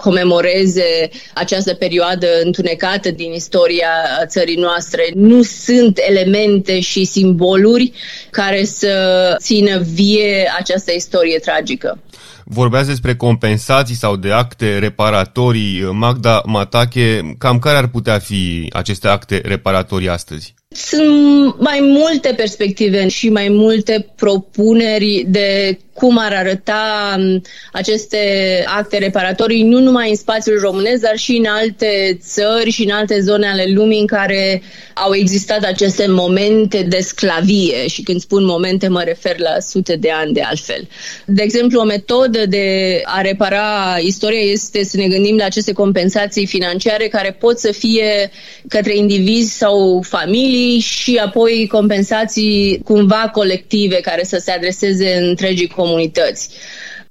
comemoreze 0.00 1.08
această 1.34 1.74
perioadă 1.74 2.26
întunecată 2.44 3.10
din 3.10 3.32
istoria 3.32 3.92
țării 4.26 4.56
noastre. 4.56 5.10
Nu 5.14 5.42
sunt 5.42 5.98
elemente 6.08 6.80
și 6.80 7.04
simboluri 7.04 7.92
care 8.30 8.64
să 8.64 8.94
țină 9.40 9.78
vie 9.94 10.52
această 10.58 10.92
istorie 10.92 11.38
tragică. 11.38 11.98
Vorbeați 12.48 12.88
despre 12.88 13.16
compensații 13.16 13.94
sau 13.94 14.16
de 14.16 14.32
acte 14.32 14.78
reparatorii. 14.78 15.82
Magda 15.92 16.42
Matache, 16.44 17.34
cam 17.38 17.58
care 17.58 17.76
ar 17.76 17.86
putea 17.86 18.18
fi 18.18 18.70
aceste 18.72 19.08
acte 19.08 19.40
reparatorii 19.44 20.08
astăzi? 20.08 20.54
Sunt 20.68 21.60
mai 21.60 21.80
multe 21.80 22.34
perspective 22.36 23.08
și 23.08 23.28
mai 23.28 23.48
multe 23.48 24.12
propuneri 24.16 25.24
de 25.28 25.78
cum 25.96 26.18
ar 26.18 26.32
arăta 26.32 27.16
aceste 27.72 28.18
acte 28.66 28.98
reparatorii, 28.98 29.62
nu 29.62 29.78
numai 29.78 30.10
în 30.10 30.16
spațiul 30.16 30.60
românesc, 30.60 31.02
dar 31.02 31.16
și 31.16 31.36
în 31.36 31.44
alte 31.44 32.18
țări 32.20 32.70
și 32.70 32.82
în 32.82 32.90
alte 32.90 33.20
zone 33.20 33.46
ale 33.46 33.64
lumii 33.74 34.00
în 34.00 34.06
care 34.06 34.62
au 34.94 35.14
existat 35.14 35.64
aceste 35.64 36.06
momente 36.08 36.82
de 36.82 36.98
sclavie. 37.00 37.86
Și 37.86 38.02
când 38.02 38.20
spun 38.20 38.44
momente, 38.44 38.88
mă 38.88 39.02
refer 39.02 39.38
la 39.38 39.60
sute 39.60 39.96
de 39.96 40.10
ani 40.10 40.32
de 40.32 40.40
altfel. 40.40 40.88
De 41.26 41.42
exemplu, 41.42 41.80
o 41.80 41.84
metodă 41.84 42.46
de 42.46 43.00
a 43.04 43.20
repara 43.20 43.96
istoria 44.00 44.40
este 44.40 44.84
să 44.84 44.96
ne 44.96 45.06
gândim 45.08 45.36
la 45.36 45.44
aceste 45.44 45.72
compensații 45.72 46.46
financiare 46.46 47.08
care 47.08 47.36
pot 47.40 47.58
să 47.58 47.72
fie 47.72 48.30
către 48.68 48.96
indivizi 48.96 49.56
sau 49.56 50.02
familii 50.08 50.55
și 50.80 51.16
apoi 51.24 51.66
compensații 51.70 52.80
cumva 52.84 53.30
colective 53.32 53.96
care 53.96 54.24
să 54.24 54.38
se 54.38 54.50
adreseze 54.50 55.16
întregii 55.16 55.68
comunități 55.68 56.50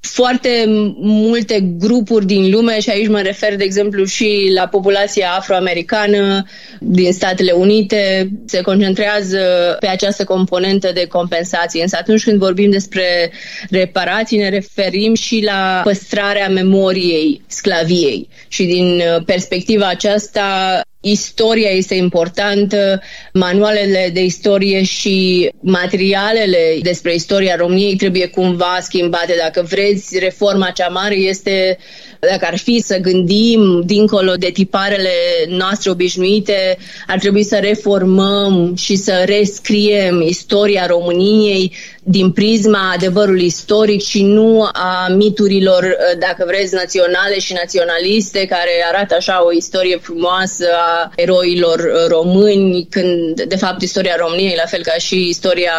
foarte 0.05 0.63
multe 1.01 1.59
grupuri 1.77 2.25
din 2.25 2.51
lume 2.51 2.79
și 2.79 2.89
aici 2.89 3.07
mă 3.07 3.21
refer, 3.21 3.55
de 3.55 3.63
exemplu, 3.63 4.03
și 4.03 4.51
la 4.55 4.67
populația 4.67 5.29
afroamericană 5.37 6.45
din 6.79 7.13
Statele 7.13 7.51
Unite, 7.51 8.29
se 8.45 8.61
concentrează 8.61 9.39
pe 9.79 9.87
această 9.87 10.23
componentă 10.23 10.91
de 10.93 11.07
compensație. 11.07 11.81
Însă 11.81 11.97
atunci 11.99 12.23
când 12.23 12.39
vorbim 12.39 12.69
despre 12.69 13.31
reparații, 13.69 14.37
ne 14.37 14.49
referim 14.49 15.13
și 15.13 15.41
la 15.43 15.81
păstrarea 15.83 16.49
memoriei 16.49 17.41
sclaviei. 17.47 18.29
Și 18.47 18.63
din 18.63 19.01
perspectiva 19.25 19.87
aceasta, 19.87 20.81
istoria 21.07 21.69
este 21.69 21.95
importantă, 21.95 23.01
manualele 23.33 24.09
de 24.13 24.23
istorie 24.23 24.83
și 24.83 25.49
materialele 25.59 26.77
despre 26.81 27.13
istoria 27.13 27.55
României 27.55 27.95
trebuie 27.95 28.27
cumva 28.27 28.77
schimbate. 28.81 29.35
Dacă 29.39 29.65
vreți, 29.69 30.19
reforma 30.19 30.69
cea 30.69 30.87
mare 30.87 31.15
este 31.15 31.77
dacă 32.19 32.45
ar 32.45 32.57
fi 32.57 32.79
să 32.79 32.97
gândim 32.97 33.81
dincolo 33.85 34.33
de 34.33 34.49
tiparele 34.49 35.09
noastre 35.47 35.89
obișnuite, 35.89 36.77
ar 37.07 37.19
trebui 37.19 37.43
să 37.43 37.57
reformăm 37.61 38.75
și 38.75 38.95
să 38.95 39.23
rescriem 39.25 40.21
istoria 40.21 40.85
României 40.85 41.73
din 42.07 42.31
prisma 42.31 42.91
adevărului 42.93 43.45
istoric 43.45 44.01
și 44.01 44.23
nu 44.23 44.69
a 44.73 45.07
miturilor, 45.15 45.97
dacă 46.19 46.43
vreți, 46.47 46.73
naționale 46.73 47.39
și 47.39 47.53
naționaliste, 47.53 48.45
care 48.45 48.71
arată 48.91 49.15
așa 49.15 49.45
o 49.45 49.51
istorie 49.51 49.97
frumoasă 49.97 50.65
a 50.73 51.11
eroilor 51.15 52.07
români, 52.07 52.87
când, 52.89 53.41
de 53.41 53.55
fapt, 53.55 53.81
istoria 53.81 54.15
României, 54.19 54.55
la 54.57 54.65
fel 54.65 54.83
ca 54.83 54.93
și 54.97 55.27
istoria 55.27 55.73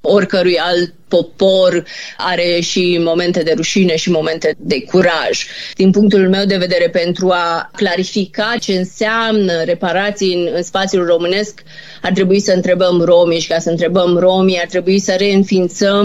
oricărui 0.00 0.58
alt 0.58 0.94
popor 1.08 1.84
are 2.16 2.60
și 2.60 3.00
momente 3.00 3.42
de 3.42 3.52
rușine 3.56 3.96
și 3.96 4.10
momente 4.10 4.54
de 4.58 4.82
curaj. 4.82 5.46
Din 5.74 5.90
punctul 5.90 6.28
meu 6.28 6.44
de 6.44 6.56
vedere, 6.56 6.88
pentru 6.88 7.30
a 7.30 7.70
clarifica 7.76 8.54
ce 8.60 8.72
înseamnă 8.72 9.62
reparații 9.64 10.34
în, 10.34 10.48
în 10.54 10.62
spațiul 10.62 11.06
românesc, 11.06 11.62
ar 12.02 12.12
trebui 12.12 12.40
să 12.40 12.52
întrebăm 12.52 13.00
romii 13.00 13.40
și 13.40 13.48
ca 13.48 13.58
să 13.58 13.70
întrebăm 13.70 14.16
romii 14.16 14.58
ar 14.60 14.66
trebui 14.66 14.98
să 14.98 15.14
reînființăm 15.18 15.63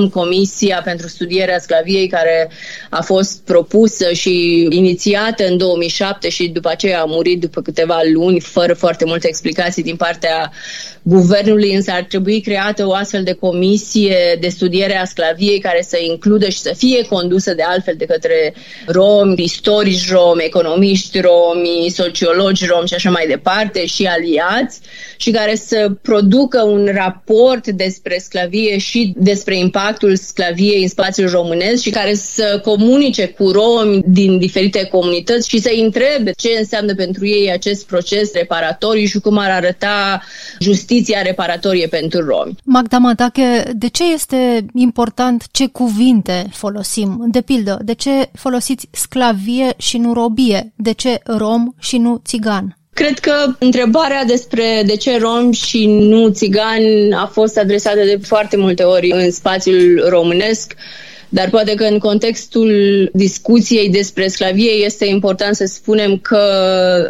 Comisia 0.10 0.82
pentru 0.84 1.08
studierea 1.08 1.60
sclaviei 1.60 2.08
care 2.08 2.52
a 2.90 3.02
fost 3.02 3.42
propusă 3.46 4.12
și 4.14 4.68
inițiată 4.70 5.48
în 5.48 5.58
2007 5.58 6.30
și 6.30 6.48
după 6.48 6.70
aceea 6.70 7.02
a 7.02 7.06
murit 7.06 7.40
după 7.40 7.62
câteva 7.62 8.00
luni 8.14 8.40
fără 8.40 8.74
foarte 8.74 9.06
multe 9.06 9.28
explicații 9.28 9.84
din 9.84 9.96
partea 9.96 10.52
guvernului, 11.02 11.74
însă 11.74 11.92
ar 11.92 12.04
trebui 12.04 12.42
creată 12.42 12.88
o 12.88 12.94
astfel 12.94 13.24
de 13.24 13.34
comisie 13.34 14.38
de 14.40 14.48
studiere 14.48 14.98
a 14.98 15.06
sclaviei 15.06 15.60
care 15.60 15.82
să 15.88 15.98
includă 16.02 16.50
și 16.50 16.60
să 16.60 16.74
fie 16.78 17.06
condusă 17.06 17.54
de 17.54 17.64
altfel 17.64 17.94
de 17.98 18.06
către 18.06 18.54
romi, 18.88 19.44
istorici 19.44 20.12
romi, 20.12 20.44
economiști 20.44 21.20
romi, 21.20 21.90
sociologi 21.90 22.66
romi 22.66 22.88
și 22.88 22.94
așa 22.94 23.10
mai 23.10 23.28
departe 23.28 23.86
și 23.86 24.06
aliați 24.06 24.80
și 25.18 25.32
care 25.32 25.56
să 25.56 25.92
producă 26.02 26.62
un 26.62 26.90
raport 26.94 27.68
despre 27.68 28.18
sclavie 28.18 28.78
și 28.78 29.14
despre 29.18 29.49
impactul 29.56 30.16
sclaviei 30.16 30.82
în 30.82 30.88
spațiul 30.88 31.30
românesc 31.30 31.82
și 31.82 31.90
care 31.90 32.14
să 32.14 32.60
comunice 32.64 33.28
cu 33.28 33.52
romi 33.52 34.02
din 34.06 34.38
diferite 34.38 34.84
comunități 34.92 35.50
și 35.50 35.60
să 35.60 35.70
întrebe 35.82 36.32
ce 36.38 36.56
înseamnă 36.60 36.96
pentru 36.96 37.28
ei 37.28 37.52
acest 37.52 37.86
proces 37.86 38.34
reparatoriu 38.34 39.06
și 39.06 39.20
cum 39.20 39.38
ar 39.38 39.50
arăta 39.50 40.22
justiția 40.60 41.22
reparatorie 41.22 41.88
pentru 41.88 42.26
romi. 42.26 42.56
Magda 42.64 42.98
Matache, 42.98 43.72
de 43.76 43.88
ce 43.88 44.14
este 44.14 44.66
important 44.74 44.98
important 45.10 45.48
ce 45.52 45.68
cuvinte 45.68 46.50
folosim. 46.52 47.26
De 47.28 47.42
pildă, 47.42 47.80
de 47.84 47.94
ce 47.94 48.30
folosiți 48.34 48.88
sclavie 48.92 49.74
și 49.78 49.98
nu 49.98 50.14
robie? 50.14 50.74
De 50.76 50.92
ce 50.92 51.20
rom 51.24 51.72
și 51.80 51.98
nu 51.98 52.22
țigan? 52.26 52.79
Cred 53.00 53.20
că 53.20 53.46
întrebarea 53.60 54.24
despre 54.24 54.84
de 54.86 54.96
ce 54.96 55.18
rom 55.18 55.52
și 55.52 55.86
nu 55.88 56.30
țigani 56.30 57.14
a 57.14 57.26
fost 57.26 57.58
adresată 57.58 58.04
de 58.04 58.20
foarte 58.22 58.58
multe 58.58 58.84
ori 58.84 59.12
în 59.12 59.32
spațiul 59.32 60.06
românesc. 60.10 60.74
Dar 61.30 61.50
poate 61.50 61.74
că 61.74 61.84
în 61.84 61.98
contextul 61.98 62.72
discuției 63.14 63.90
despre 63.90 64.28
sclavie 64.28 64.72
este 64.72 65.06
important 65.06 65.56
să 65.56 65.66
spunem 65.66 66.18
că 66.18 66.42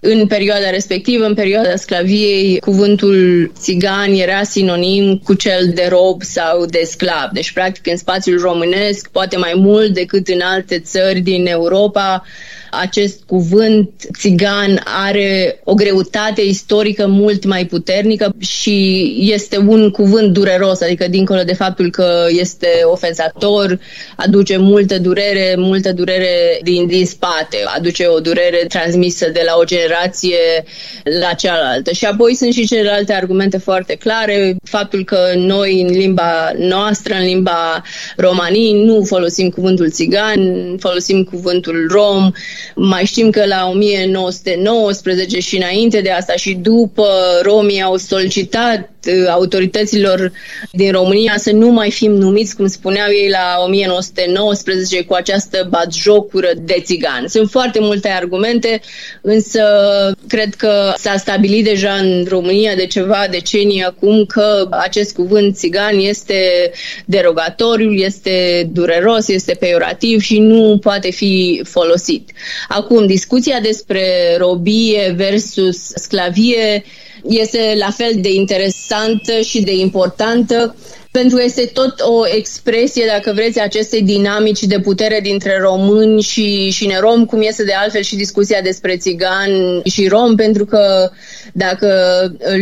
în 0.02 0.28
perioada 0.28 0.70
respectivă, 0.70 1.26
în 1.26 1.34
perioada 1.34 1.76
sclaviei, 1.76 2.60
cuvântul 2.60 3.52
țigan 3.60 4.14
era 4.14 4.44
sinonim 4.44 5.18
cu 5.24 5.34
cel 5.34 5.72
de 5.74 5.88
rob 5.90 6.24
sau 6.24 6.66
de 6.66 6.82
sclav. 6.86 7.30
Deci, 7.34 7.52
practic, 7.52 7.88
în 7.88 7.98
spațiul 7.98 8.40
românesc, 8.40 9.10
poate 9.12 9.38
mai 9.38 9.54
mult 9.56 9.94
decât 9.94 10.28
în 10.28 10.42
alte 10.42 10.80
țări 10.80 11.20
din 11.20 11.46
Europa, 11.48 12.24
acest 12.72 13.24
cuvânt 13.24 13.90
țigan 14.18 14.82
are 14.84 15.62
o 15.64 15.74
greutate 15.74 16.42
istorică 16.42 17.08
mult 17.08 17.46
mai 17.46 17.66
puternică 17.66 18.36
și 18.40 19.16
este 19.20 19.58
un 19.58 19.92
cuvânt 19.92 20.34
dureros, 20.34 20.82
adică 20.82 21.08
dincolo 21.08 21.44
de 21.44 21.54
faptul 21.54 21.90
că 21.90 22.26
este 22.30 22.68
ofensator, 22.84 23.80
aduce 24.16 24.58
multă 24.58 25.00
durere, 25.00 25.56
multă 25.58 25.94
durere 25.94 26.60
din, 26.64 26.88
din 26.88 27.06
spate, 27.06 27.58
aduce 27.76 28.08
o 28.08 28.20
durere 28.20 28.66
transmisă 28.68 29.30
de 29.30 29.42
la 29.46 29.54
o 29.60 29.64
generație 29.64 30.38
la 31.20 31.34
cealaltă. 31.34 31.92
Și 31.92 32.06
apoi 32.06 32.36
sunt 32.36 32.54
și 32.54 32.68
celelalte 32.68 33.14
argumente 33.14 33.58
foarte 33.58 33.96
clare, 33.96 34.56
faptul 34.64 35.04
că 35.04 35.20
noi 35.36 35.82
în 35.82 35.92
limba 35.92 36.52
noastră, 36.58 37.14
în 37.14 37.24
limba 37.26 37.82
romanii, 38.16 38.84
nu 38.84 39.04
folosim 39.04 39.50
cuvântul 39.50 39.92
țigan, 39.92 40.40
folosim 40.80 41.24
cuvântul 41.24 41.88
rom, 41.92 42.32
mai 42.76 43.06
știm 43.06 43.30
că 43.30 43.46
la 43.46 43.70
1919 43.74 45.40
și 45.40 45.56
înainte 45.56 46.02
de 46.02 46.12
asta 46.12 46.34
și 46.34 46.54
după 46.54 47.08
romii 47.42 47.82
au 47.82 47.98
solicitat 47.98 48.80
uh, 48.80 48.99
autorităților 49.30 50.32
din 50.72 50.92
România 50.92 51.34
să 51.38 51.52
nu 51.52 51.68
mai 51.68 51.92
fim 51.92 52.12
numiți, 52.12 52.56
cum 52.56 52.68
spuneau 52.68 53.10
ei 53.10 53.30
la 53.30 53.64
1919, 53.66 55.04
cu 55.04 55.14
această 55.14 55.68
batjocură 55.70 56.50
de 56.62 56.82
țigan. 56.84 57.28
Sunt 57.28 57.50
foarte 57.50 57.80
multe 57.80 58.10
argumente, 58.10 58.82
însă 59.22 59.62
cred 60.28 60.56
că 60.56 60.94
s-a 60.98 61.18
stabilit 61.18 61.64
deja 61.64 61.94
în 61.94 62.26
România 62.30 62.76
de 62.76 62.86
ceva 62.86 63.28
decenii 63.32 63.84
acum 63.84 64.26
că 64.26 64.68
acest 64.70 65.16
cuvânt 65.16 65.56
țigan 65.56 65.98
este 65.98 66.72
derogatoriu, 67.06 67.92
este 67.92 68.70
dureros, 68.72 69.28
este 69.28 69.54
peiorativ 69.60 70.22
și 70.22 70.40
nu 70.40 70.78
poate 70.82 71.12
fi 71.12 71.62
folosit. 71.64 72.30
Acum, 72.68 73.08
discuția 73.08 73.60
despre 73.60 74.36
robie 74.38 75.14
versus 75.18 75.92
sclavie 75.96 76.84
este 77.28 77.74
la 77.78 77.90
fel 77.92 78.12
de 78.22 78.32
interesantă 78.34 79.42
și 79.42 79.62
de 79.62 79.76
importantă 79.76 80.76
pentru 81.12 81.38
că 81.38 81.44
este 81.44 81.70
tot 81.74 82.00
o 82.00 82.28
expresie, 82.36 83.06
dacă 83.16 83.32
vreți, 83.34 83.60
acestei 83.60 84.02
dinamici 84.02 84.64
de 84.64 84.80
putere 84.80 85.20
dintre 85.24 85.60
români 85.62 86.22
și, 86.22 86.70
și 86.70 86.88
nerom, 86.88 87.26
cum 87.26 87.42
este 87.42 87.64
de 87.64 87.74
altfel 87.74 88.02
și 88.02 88.16
discuția 88.16 88.62
despre 88.62 88.98
țigan 88.98 89.82
și 89.86 90.08
rom, 90.08 90.36
pentru 90.36 90.66
că 90.66 91.10
dacă 91.54 91.92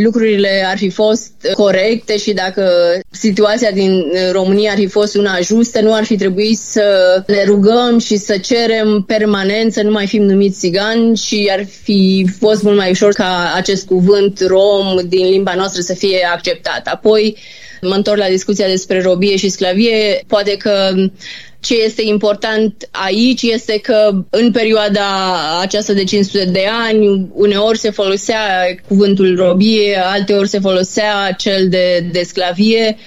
lucrurile 0.03 0.65
ar 0.67 0.77
fi 0.77 0.89
fost 0.89 1.31
corecte 1.53 2.17
și 2.17 2.33
dacă 2.33 2.69
situația 3.11 3.71
din 3.71 4.03
România 4.31 4.71
ar 4.71 4.77
fi 4.77 4.87
fost 4.87 5.15
una 5.15 5.39
justă, 5.39 5.81
nu 5.81 5.93
ar 5.93 6.03
fi 6.03 6.15
trebuit 6.15 6.57
să 6.57 7.23
ne 7.27 7.43
rugăm 7.43 7.99
și 7.99 8.17
să 8.17 8.37
cerem 8.37 9.03
permanent 9.07 9.73
să 9.73 9.81
nu 9.83 9.91
mai 9.91 10.07
fim 10.07 10.23
numiți 10.23 10.59
țigani 10.59 11.17
și 11.17 11.49
ar 11.51 11.65
fi 11.83 12.29
fost 12.39 12.63
mult 12.63 12.77
mai 12.77 12.89
ușor 12.89 13.13
ca 13.13 13.53
acest 13.55 13.85
cuvânt 13.85 14.39
rom 14.47 14.99
din 15.07 15.29
limba 15.29 15.53
noastră 15.53 15.81
să 15.81 15.93
fie 15.93 16.27
acceptat. 16.33 16.87
Apoi, 16.87 17.37
mă 17.81 17.93
întorc 17.93 18.17
la 18.17 18.27
discuția 18.27 18.67
despre 18.67 19.01
robie 19.01 19.35
și 19.35 19.49
sclavie, 19.49 20.23
poate 20.27 20.57
că 20.57 20.93
ce 21.59 21.75
este 21.83 22.01
important 22.01 22.89
aici 22.91 23.41
este 23.41 23.79
că 23.79 24.23
în 24.29 24.51
perioada 24.51 25.03
aceasta 25.61 25.93
de 25.93 26.03
500 26.03 26.45
de 26.45 26.65
ani, 26.87 27.27
uneori 27.33 27.77
se 27.77 27.89
folosea 27.89 28.39
cuvântul 28.87 29.35
robie, 29.35 29.97
alteori 30.03 30.47
se 30.47 30.59
folosea 30.59 31.31
cel 31.37 31.69
de, 31.69 32.05
de 32.11 32.21
sclavie, 32.21 32.97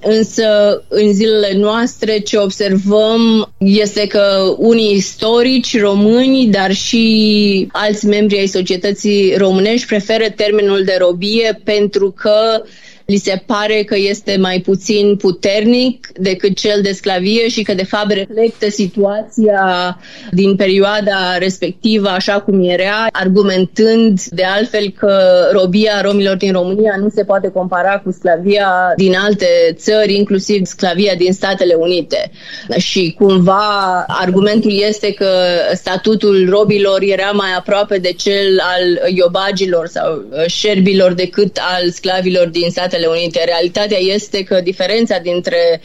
însă 0.00 0.46
în 0.88 1.12
zilele 1.12 1.52
noastre 1.56 2.18
ce 2.18 2.36
observăm 2.36 3.52
este 3.58 4.06
că 4.06 4.54
unii 4.58 4.94
istorici 4.94 5.80
români, 5.80 6.46
dar 6.46 6.72
și 6.72 7.68
alți 7.72 8.06
membri 8.06 8.38
ai 8.38 8.46
societății 8.46 9.34
românești 9.36 9.86
preferă 9.86 10.24
termenul 10.36 10.84
de 10.84 10.96
robie 10.98 11.60
pentru 11.64 12.10
că 12.10 12.62
li 13.06 13.16
se 13.16 13.42
pare 13.46 13.82
că 13.82 13.96
este 13.96 14.36
mai 14.40 14.60
puțin 14.60 15.16
puternic 15.16 16.08
decât 16.14 16.56
cel 16.56 16.80
de 16.82 16.92
sclavie 16.92 17.48
și 17.48 17.62
că 17.62 17.74
de 17.74 17.84
fapt 17.84 18.12
reflectă 18.12 18.70
situația 18.70 19.98
din 20.30 20.56
perioada 20.56 21.38
respectivă 21.38 22.08
așa 22.08 22.40
cum 22.40 22.68
era, 22.68 23.06
argumentând 23.12 24.20
de 24.22 24.44
altfel 24.44 24.90
că 24.98 25.18
robia 25.52 26.00
romilor 26.00 26.36
din 26.36 26.52
România 26.52 26.96
nu 27.00 27.08
se 27.14 27.24
poate 27.24 27.48
compara 27.48 27.98
cu 27.98 28.10
sclavia 28.10 28.92
din 28.96 29.14
alte 29.14 29.46
țări, 29.72 30.14
inclusiv 30.14 30.64
sclavia 30.64 31.14
din 31.14 31.32
Statele 31.32 31.74
Unite. 31.74 32.30
Și 32.76 33.14
cumva 33.18 34.04
argumentul 34.06 34.72
este 34.88 35.12
că 35.12 35.28
statutul 35.74 36.46
robilor 36.50 37.02
era 37.02 37.30
mai 37.30 37.50
aproape 37.58 37.98
de 37.98 38.12
cel 38.12 38.60
al 38.60 39.12
iobagilor 39.14 39.86
sau 39.86 40.24
șerbilor 40.46 41.12
decât 41.12 41.58
al 41.76 41.90
sclavilor 41.90 42.46
din 42.46 42.70
Statele 42.70 42.95
Statele 42.96 43.18
Unite. 43.20 43.44
Realitatea 43.44 43.98
este 43.98 44.42
că 44.42 44.60
diferența 44.60 45.18
dintre 45.18 45.80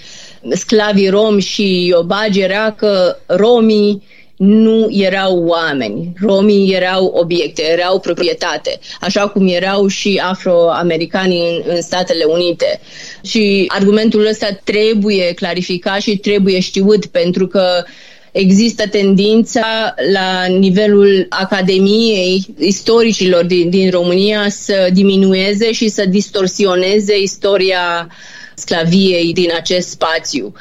sclavii 0.50 1.10
romi 1.10 1.41
și 1.41 1.86
iobagi 1.86 2.39
era 2.39 2.71
că 2.71 3.17
romii 3.26 4.04
nu 4.38 4.88
erau 4.91 5.43
oameni. 5.45 6.13
Romii 6.21 6.74
erau 6.74 7.06
obiecte, 7.06 7.63
erau 7.63 8.00
proprietate, 8.00 8.80
așa 9.02 9.28
cum 9.28 9.47
erau 9.47 9.88
și 9.88 10.21
afroamericanii 10.24 11.50
în, 11.50 11.74
în 11.76 11.82
Statele 11.82 12.24
Unite. 12.24 12.80
Și 13.24 13.65
argumentul 13.67 14.26
ăsta 14.26 14.47
trebuie 14.63 15.34
clarificat 15.34 16.02
și 16.02 16.17
trebuie 16.17 16.60
știut 16.60 17.06
pentru 17.06 17.47
că 17.47 17.84
există 18.32 18.88
tendința 18.88 19.94
la 20.13 20.46
nivelul 20.46 21.26
Academiei 21.30 22.46
istoricilor 22.60 23.46
din, 23.46 23.70
din 23.70 23.89
România 23.89 24.50
să 24.50 24.89
diminueze 24.94 25.72
și 25.72 25.88
să 25.88 26.06
distorsioneze 26.06 27.20
istoria 27.20 28.08
sclaviei 28.56 29.34
din 29.34 29.50
acest 29.56 29.89
spațiu. 29.89 30.54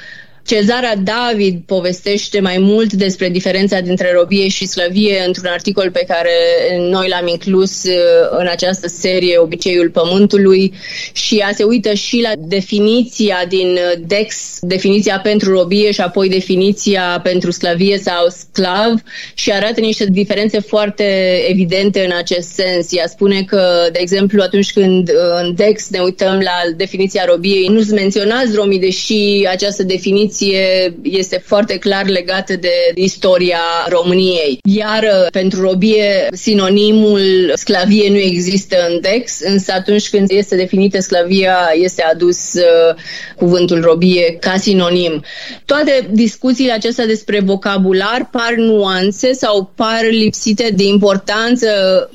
Cezara 0.46 0.92
David 1.04 1.60
povestește 1.66 2.40
mai 2.40 2.58
mult 2.58 2.92
despre 2.92 3.28
diferența 3.28 3.80
dintre 3.80 4.12
robie 4.12 4.48
și 4.48 4.66
slăvie 4.66 5.22
într-un 5.26 5.46
articol 5.46 5.90
pe 5.90 6.04
care 6.08 6.30
noi 6.78 7.08
l-am 7.08 7.26
inclus 7.26 7.84
uh, 7.84 7.92
în 8.30 8.46
această 8.46 8.88
serie 8.88 9.38
Obiceiul 9.38 9.90
Pământului 9.90 10.72
și 11.12 11.38
a 11.38 11.52
se 11.52 11.64
uită 11.64 11.94
și 11.94 12.20
la 12.20 12.32
definiția 12.38 13.44
din 13.48 13.66
uh, 13.66 14.02
Dex, 14.06 14.58
definiția 14.60 15.20
pentru 15.20 15.52
robie 15.52 15.90
și 15.90 16.00
apoi 16.00 16.28
definiția 16.28 17.20
pentru 17.22 17.50
sclavie 17.50 17.98
sau 17.98 18.28
sclav 18.28 19.02
și 19.34 19.52
arată 19.52 19.80
niște 19.80 20.04
diferențe 20.04 20.60
foarte 20.60 21.04
evidente 21.48 22.04
în 22.04 22.12
acest 22.16 22.48
sens. 22.48 22.92
Ea 22.92 23.06
spune 23.06 23.42
că, 23.42 23.88
de 23.92 23.98
exemplu, 24.00 24.42
atunci 24.42 24.72
când 24.72 25.08
uh, 25.08 25.14
în 25.42 25.54
Dex 25.54 25.88
ne 25.88 25.98
uităm 25.98 26.38
la 26.38 26.76
definiția 26.76 27.24
robiei, 27.24 27.66
nu 27.66 27.80
sunt 27.80 27.98
menționați 27.98 28.54
romii, 28.54 28.78
deși 28.78 29.46
această 29.50 29.82
definiție 29.82 30.39
tradiție 30.40 30.94
este 31.02 31.42
foarte 31.44 31.78
clar 31.78 32.06
legată 32.08 32.56
de 32.56 32.72
istoria 32.94 33.60
României. 33.88 34.58
Iar 34.62 35.02
uh, 35.02 35.30
pentru 35.30 35.60
robie, 35.60 36.28
sinonimul 36.32 37.52
sclavie 37.54 38.08
nu 38.10 38.16
există 38.16 38.76
în 38.88 39.00
Dex, 39.00 39.40
însă 39.40 39.72
atunci 39.72 40.08
când 40.10 40.30
este 40.30 40.56
definită 40.56 41.00
sclavia, 41.00 41.56
este 41.74 42.02
adus 42.02 42.52
uh, 42.54 42.94
cuvântul 43.36 43.80
robie 43.80 44.36
ca 44.40 44.56
sinonim. 44.56 45.24
Toate 45.64 46.08
discuțiile 46.10 46.72
acestea 46.72 47.06
despre 47.06 47.40
vocabular 47.40 48.28
par 48.32 48.54
nuanțe 48.56 49.32
sau 49.32 49.72
par 49.74 50.02
lipsite 50.10 50.72
de 50.76 50.84
importanță, 50.84 51.68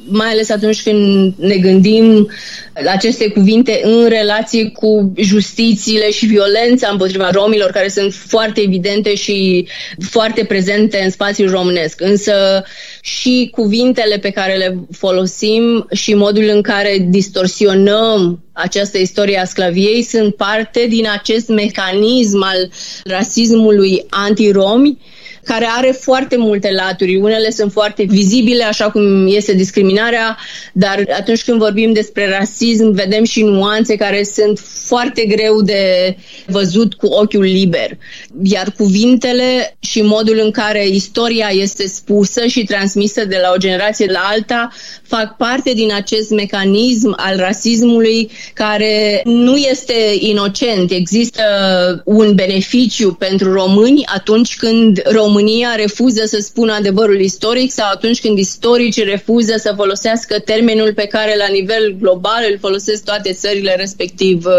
mai 0.08 0.28
ales 0.28 0.50
atunci 0.50 0.84
când 0.84 1.34
ne 1.38 1.56
gândim 1.56 2.30
aceste 2.84 3.30
cuvinte 3.30 3.80
în 3.84 4.08
relație 4.08 4.70
cu 4.70 5.14
justițiile 5.18 6.12
și 6.12 6.26
violența 6.26 6.90
împotriva 6.92 7.30
romilor, 7.30 7.72
care 7.72 7.88
sunt 7.88 8.14
foarte 8.14 8.62
evidente 8.62 9.16
și 9.16 9.68
foarte 10.10 10.44
prezente 10.44 11.02
în 11.04 11.10
spațiul 11.10 11.50
românesc. 11.50 12.02
Însă 12.02 12.64
și 13.02 13.50
cuvintele 13.52 14.18
pe 14.18 14.30
care 14.30 14.56
le 14.56 14.78
folosim 14.92 15.88
și 15.92 16.14
modul 16.14 16.50
în 16.54 16.62
care 16.62 17.06
distorsionăm 17.10 18.40
această 18.52 18.98
istorie 18.98 19.40
a 19.40 19.46
sclaviei 19.46 20.02
sunt 20.02 20.36
parte 20.36 20.86
din 20.90 21.08
acest 21.08 21.48
mecanism 21.48 22.42
al 22.42 22.72
rasismului 23.04 24.06
antiromi 24.10 24.98
care 25.46 25.68
are 25.78 25.92
foarte 26.00 26.38
multe 26.38 26.72
laturi. 26.72 27.16
Unele 27.16 27.50
sunt 27.50 27.72
foarte 27.72 28.04
vizibile, 28.04 28.64
așa 28.64 28.90
cum 28.90 29.28
este 29.28 29.54
discriminarea, 29.54 30.38
dar 30.74 31.04
atunci 31.18 31.44
când 31.44 31.60
vorbim 31.60 31.94
despre 31.94 32.30
rasism, 32.40 32.92
vedem 32.92 33.24
și 33.24 33.44
nuanțe 33.44 33.96
care 33.96 34.24
sunt 34.24 34.60
foarte 34.86 35.26
greu 35.26 35.62
de 35.62 36.16
văzut 36.48 36.94
cu 36.94 37.08
ochiul 37.08 37.44
liber. 37.44 37.98
Iar 38.44 38.72
cuvintele 38.78 39.78
și 39.80 40.02
modul 40.02 40.40
în 40.44 40.52
care 40.52 40.88
istoria 40.88 41.50
este 41.52 41.88
spusă 41.88 42.46
și 42.46 42.64
transmisă 42.64 43.26
de 43.26 43.40
la 43.42 43.52
o 43.56 43.58
generație 43.58 44.06
la 44.12 44.20
alta 44.20 44.70
fac 45.04 45.38
parte 45.38 45.74
din 45.74 45.94
acest 45.94 46.30
mecanism 46.30 47.14
al 47.18 47.38
rasismului 47.38 48.32
care 48.54 49.22
nu 49.24 49.56
este 49.56 50.16
inocent. 50.20 50.92
Există 50.92 51.44
un 52.06 52.36
beneficiu 52.36 53.14
pentru 53.14 53.54
români 53.54 54.06
atunci 54.06 54.56
când 54.56 55.02
România 55.36 55.76
refuză 55.76 56.26
să 56.26 56.38
spună 56.42 56.74
adevărul 56.74 57.20
istoric 57.20 57.72
sau 57.72 57.90
atunci 57.92 58.22
când 58.22 58.38
istoricii 58.38 59.04
refuză 59.04 59.54
să 59.58 59.74
folosească 59.76 60.40
termenul 60.40 60.94
pe 60.94 61.06
care 61.06 61.36
la 61.38 61.48
nivel 61.52 61.96
global 62.00 62.46
îl 62.52 62.58
folosesc 62.60 63.04
toate 63.04 63.32
țările, 63.32 63.76
respectiv 63.78 64.46
uh, 64.46 64.54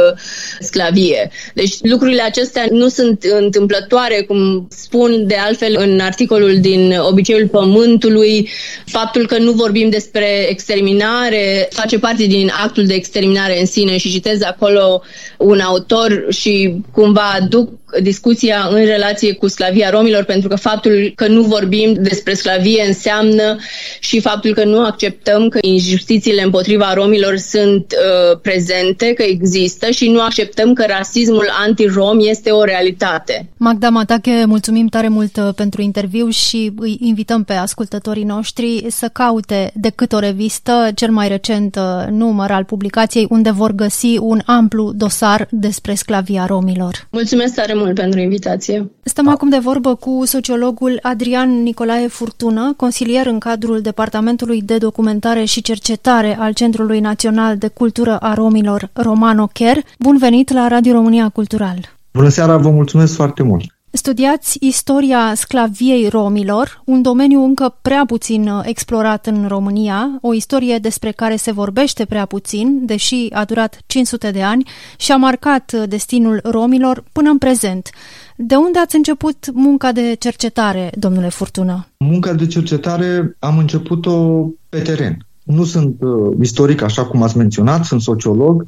sclavie. 0.61 1.31
Deci 1.55 1.75
lucrurile 1.81 2.23
acestea 2.23 2.67
nu 2.71 2.89
sunt 2.89 3.23
întâmplătoare, 3.23 4.25
cum 4.29 4.69
spun 4.71 5.27
de 5.27 5.35
altfel 5.35 5.77
în 5.79 6.01
articolul 6.01 6.61
din 6.61 6.99
Obiceiul 6.99 7.49
Pământului, 7.49 8.49
faptul 8.87 9.27
că 9.27 9.39
nu 9.39 9.53
vorbim 9.53 9.91
despre 9.91 10.47
exterminare 10.49 11.69
face 11.71 11.99
parte 11.99 12.25
din 12.25 12.51
actul 12.65 12.87
de 12.87 12.95
exterminare 12.95 13.61
în 13.61 13.67
sine 13.67 13.97
și 13.97 14.11
citez 14.11 14.43
acolo 14.43 15.03
un 15.39 15.61
autor 15.61 16.27
și 16.31 16.75
cumva 16.93 17.31
aduc 17.41 17.69
discuția 18.03 18.69
în 18.71 18.85
relație 18.85 19.35
cu 19.35 19.49
sclavia 19.49 19.91
romilor, 19.91 20.25
pentru 20.25 20.49
că 20.49 20.57
faptul 20.69 21.13
că 21.15 21.29
nu 21.29 21.43
vorbim 21.43 21.93
despre 22.01 22.35
sclavie 22.35 22.85
înseamnă 22.87 23.57
și 24.01 24.21
faptul 24.21 24.55
că 24.55 24.65
nu 24.65 24.85
acceptăm 24.85 25.49
că 25.49 25.59
injustițiile 25.63 26.43
împotriva 26.43 26.95
romilor 26.95 27.37
sunt 27.37 27.85
uh, 27.93 28.39
prezente, 28.43 29.13
că 29.13 29.23
există 29.23 29.91
și 29.91 30.09
nu 30.09 30.21
acceptăm 30.21 30.73
că 30.73 30.85
rasismul 30.89 31.49
anti-rom 31.67 32.19
este 32.21 32.51
o 32.51 32.65
realitate. 32.65 33.49
Magda 33.57 33.89
Matache, 33.89 34.45
mulțumim 34.45 34.87
tare 34.87 35.09
mult 35.09 35.37
uh, 35.37 35.49
pentru 35.55 35.83
interviu 35.83 36.29
și 36.29 36.73
îi 36.79 36.97
invităm 37.01 37.45
pe 37.45 37.53
ascultătorii 37.53 38.25
noștri 38.25 38.87
să 38.89 39.09
caute 39.13 39.71
decât 39.75 40.13
o 40.13 40.19
revistă, 40.19 40.91
cel 40.95 41.11
mai 41.11 41.29
recent 41.29 41.77
uh, 41.77 42.11
număr 42.11 42.51
al 42.51 42.65
publicației, 42.65 43.27
unde 43.31 43.51
vor 43.51 43.73
găsi 43.73 44.19
un 44.21 44.41
amplu 44.45 44.93
dosar 44.95 45.49
despre 45.51 45.95
sclavia 45.95 46.47
romilor. 46.47 47.09
Mulțumesc 47.11 47.55
tare 47.55 47.75
mult 47.75 47.95
pentru 47.95 48.21
invitație. 48.21 48.91
Stăm 49.03 49.29
acum 49.29 49.49
de 49.49 49.59
vorbă 49.59 49.95
cu 49.95 50.23
sociologul 50.25 50.56
Adrian 51.03 51.63
Nicolae 51.63 52.09
Furtună, 52.09 52.75
consilier 52.77 53.27
în 53.27 53.39
cadrul 53.39 53.81
Departamentului 53.81 54.63
de 54.63 54.79
Documentare 54.79 55.45
și 55.45 55.63
Cercetare 55.63 56.37
al 56.39 56.53
Centrului 56.53 57.01
Național 57.01 57.57
de 57.57 57.69
Cultură 57.69 58.17
a 58.17 58.35
Romilor 58.35 58.91
Romano 58.93 59.47
Cher. 59.47 59.77
Bun 59.99 60.17
venit 60.19 60.53
la 60.53 60.69
Radio 60.69 60.93
România 60.93 61.29
Cultural! 61.29 61.79
Bună 62.13 62.29
seara, 62.29 62.57
vă 62.57 62.71
mulțumesc 62.71 63.15
foarte 63.15 63.43
mult! 63.43 63.76
Studiați 63.97 64.57
istoria 64.61 65.33
sclaviei 65.35 66.09
romilor, 66.09 66.83
un 66.85 67.03
domeniu 67.03 67.45
încă 67.45 67.77
prea 67.83 68.05
puțin 68.07 68.49
uh, 68.49 68.61
explorat 68.65 69.27
în 69.27 69.45
România, 69.49 70.19
o 70.21 70.35
istorie 70.35 70.79
despre 70.79 71.11
care 71.11 71.37
se 71.37 71.53
vorbește 71.53 72.05
prea 72.05 72.25
puțin, 72.25 72.87
deși 72.87 73.27
a 73.33 73.45
durat 73.45 73.79
500 73.87 74.31
de 74.31 74.43
ani 74.43 74.69
și 74.99 75.13
a 75.13 75.17
marcat 75.17 75.73
uh, 75.77 75.89
destinul 75.89 76.41
romilor 76.45 77.05
până 77.13 77.31
în 77.31 77.39
prezent. 77.39 77.91
De 78.37 78.55
unde 78.55 78.79
ați 78.79 78.97
început 78.97 79.51
munca 79.53 79.93
de 79.93 80.15
cercetare, 80.19 80.91
domnule 80.99 81.29
Furtună? 81.29 81.87
Munca 81.99 82.33
de 82.33 82.47
cercetare 82.47 83.37
am 83.39 83.59
început-o 83.59 84.47
pe 84.69 84.79
teren. 84.79 85.27
Nu 85.43 85.65
sunt 85.65 85.97
uh, 86.01 86.37
istoric, 86.41 86.83
așa 86.83 87.05
cum 87.05 87.23
ați 87.23 87.37
menționat, 87.37 87.85
sunt 87.85 88.01
sociolog, 88.01 88.67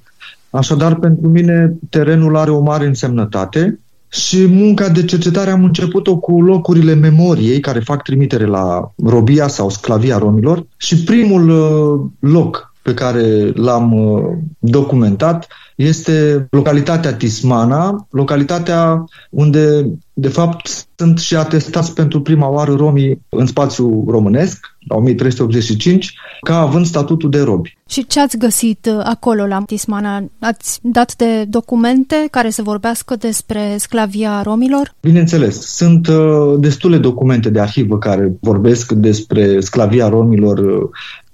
așadar 0.51 0.95
pentru 0.95 1.29
mine 1.29 1.77
terenul 1.91 2.37
are 2.37 2.51
o 2.51 2.61
mare 2.61 2.87
însemnătate 2.87 3.79
și 4.09 4.47
munca 4.47 4.88
de 4.88 5.05
cercetare 5.05 5.51
am 5.51 5.64
început-o 5.64 6.18
cu 6.18 6.42
locurile 6.42 6.94
memoriei 6.94 7.61
care 7.61 7.81
fac 7.81 8.03
trimitere 8.03 8.47
la 8.47 8.92
robia 9.05 9.49
sau 9.49 9.71
sclavia 9.71 10.18
romilor. 10.18 10.66
Și 10.77 11.03
primul 11.05 11.49
uh, 11.49 12.31
loc 12.31 12.75
pe 12.83 12.94
care 12.94 13.53
l-am 13.55 13.92
uh, 13.92 14.23
documentat 14.59 15.47
este 15.79 16.47
localitatea 16.51 17.14
Tismana, 17.14 18.07
localitatea 18.11 19.05
unde, 19.31 19.87
de 20.12 20.29
fapt, 20.29 20.88
sunt 20.97 21.19
și 21.19 21.37
atestați 21.37 21.95
pentru 21.95 22.21
prima 22.21 22.49
oară 22.49 22.75
romii 22.75 23.21
în 23.29 23.47
spațiu 23.47 24.05
românesc, 24.09 24.77
la 24.88 24.97
1385, 24.97 26.14
ca 26.41 26.59
având 26.59 26.87
statutul 26.87 27.31
de 27.31 27.41
robi. 27.41 27.79
Și 27.88 28.07
ce 28.07 28.21
ați 28.21 28.38
găsit 28.38 28.87
uh, 28.91 29.01
acolo 29.05 29.47
la 29.47 29.62
Tismana? 29.67 30.25
Ați 30.38 30.79
dat 30.83 31.17
de 31.17 31.45
documente 31.45 32.29
care 32.31 32.51
să 32.51 32.62
vorbească 32.62 33.17
despre 33.17 33.77
sclavia 33.79 34.43
romilor? 34.43 34.95
Bineînțeles, 35.01 35.61
sunt 35.61 36.07
uh, 36.07 36.55
destule 36.59 36.99
documente 36.99 37.51
de 37.51 37.61
arhivă 37.61 37.99
care 37.99 38.33
vorbesc 38.41 38.93
despre 38.93 39.61
sclavia 39.61 40.09
romilor 40.09 40.59
uh, 40.59 40.88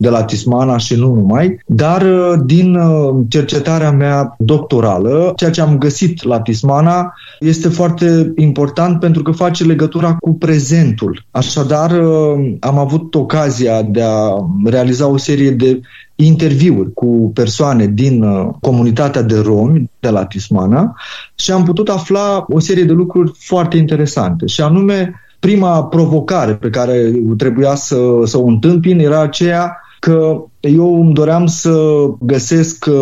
de 0.05 0.11
la 0.11 0.25
Tismana 0.25 0.77
și 0.77 0.95
nu 0.95 1.15
numai, 1.15 1.59
dar 1.67 2.03
uh, 2.03 2.41
din 2.45 2.75
uh, 2.75 3.15
cercetarea 3.29 3.91
mea 3.91 4.35
doctorală, 4.39 5.33
ceea 5.37 5.51
ce 5.51 5.61
am 5.61 5.79
găsit 5.79 6.23
la 6.23 6.41
Tismana 6.41 7.15
este 7.41 7.69
foarte 7.69 8.33
important 8.37 9.01
pentru 9.01 9.23
că 9.23 9.31
face 9.31 9.65
legătura 9.65 10.15
cu 10.15 10.35
prezentul. 10.35 11.25
Așadar, 11.31 11.91
uh, 11.91 12.55
am 12.61 12.79
avut 12.79 13.15
ocazia 13.15 13.83
de 13.83 14.03
a 14.03 14.47
realiza 14.65 15.07
o 15.07 15.17
serie 15.17 15.51
de 15.51 15.81
interviuri 16.15 16.93
cu 16.93 17.31
persoane 17.35 17.87
din 17.87 18.25
comunitatea 18.61 19.23
de 19.23 19.41
romi 19.41 19.91
de 20.01 20.09
la 20.11 20.25
Tismana 20.25 20.95
și 21.35 21.51
am 21.53 21.65
putut 21.65 21.89
afla 21.89 22.45
o 22.49 22.59
serie 22.59 22.85
de 22.85 22.93
lucruri 22.93 23.33
foarte 23.39 23.77
interesante 23.77 24.47
și 24.47 24.61
anume 24.61 25.15
prima 25.39 25.85
provocare 25.85 26.55
pe 26.55 26.71
care 26.71 27.13
trebuia 27.37 27.75
să, 27.75 27.97
să 28.25 28.39
o 28.39 28.47
întâmpin 28.47 28.99
era 28.99 29.21
aceea 29.21 29.84
că 30.05 30.45
eu 30.61 31.03
îmi 31.03 31.15
doream 31.15 31.47
să 31.47 31.73
găsesc 32.21 32.87
uh, 32.89 32.95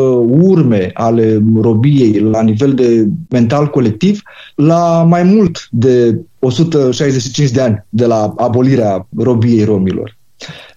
urme 0.42 0.90
ale 0.94 1.42
robiei 1.60 2.20
la 2.20 2.42
nivel 2.42 2.74
de 2.74 3.08
mental 3.30 3.66
colectiv 3.66 4.22
la 4.54 5.02
mai 5.02 5.22
mult 5.22 5.68
de 5.70 6.20
165 6.38 7.50
de 7.50 7.60
ani 7.60 7.86
de 7.88 8.06
la 8.06 8.34
abolirea 8.36 9.06
robiei 9.16 9.64
romilor. 9.64 10.16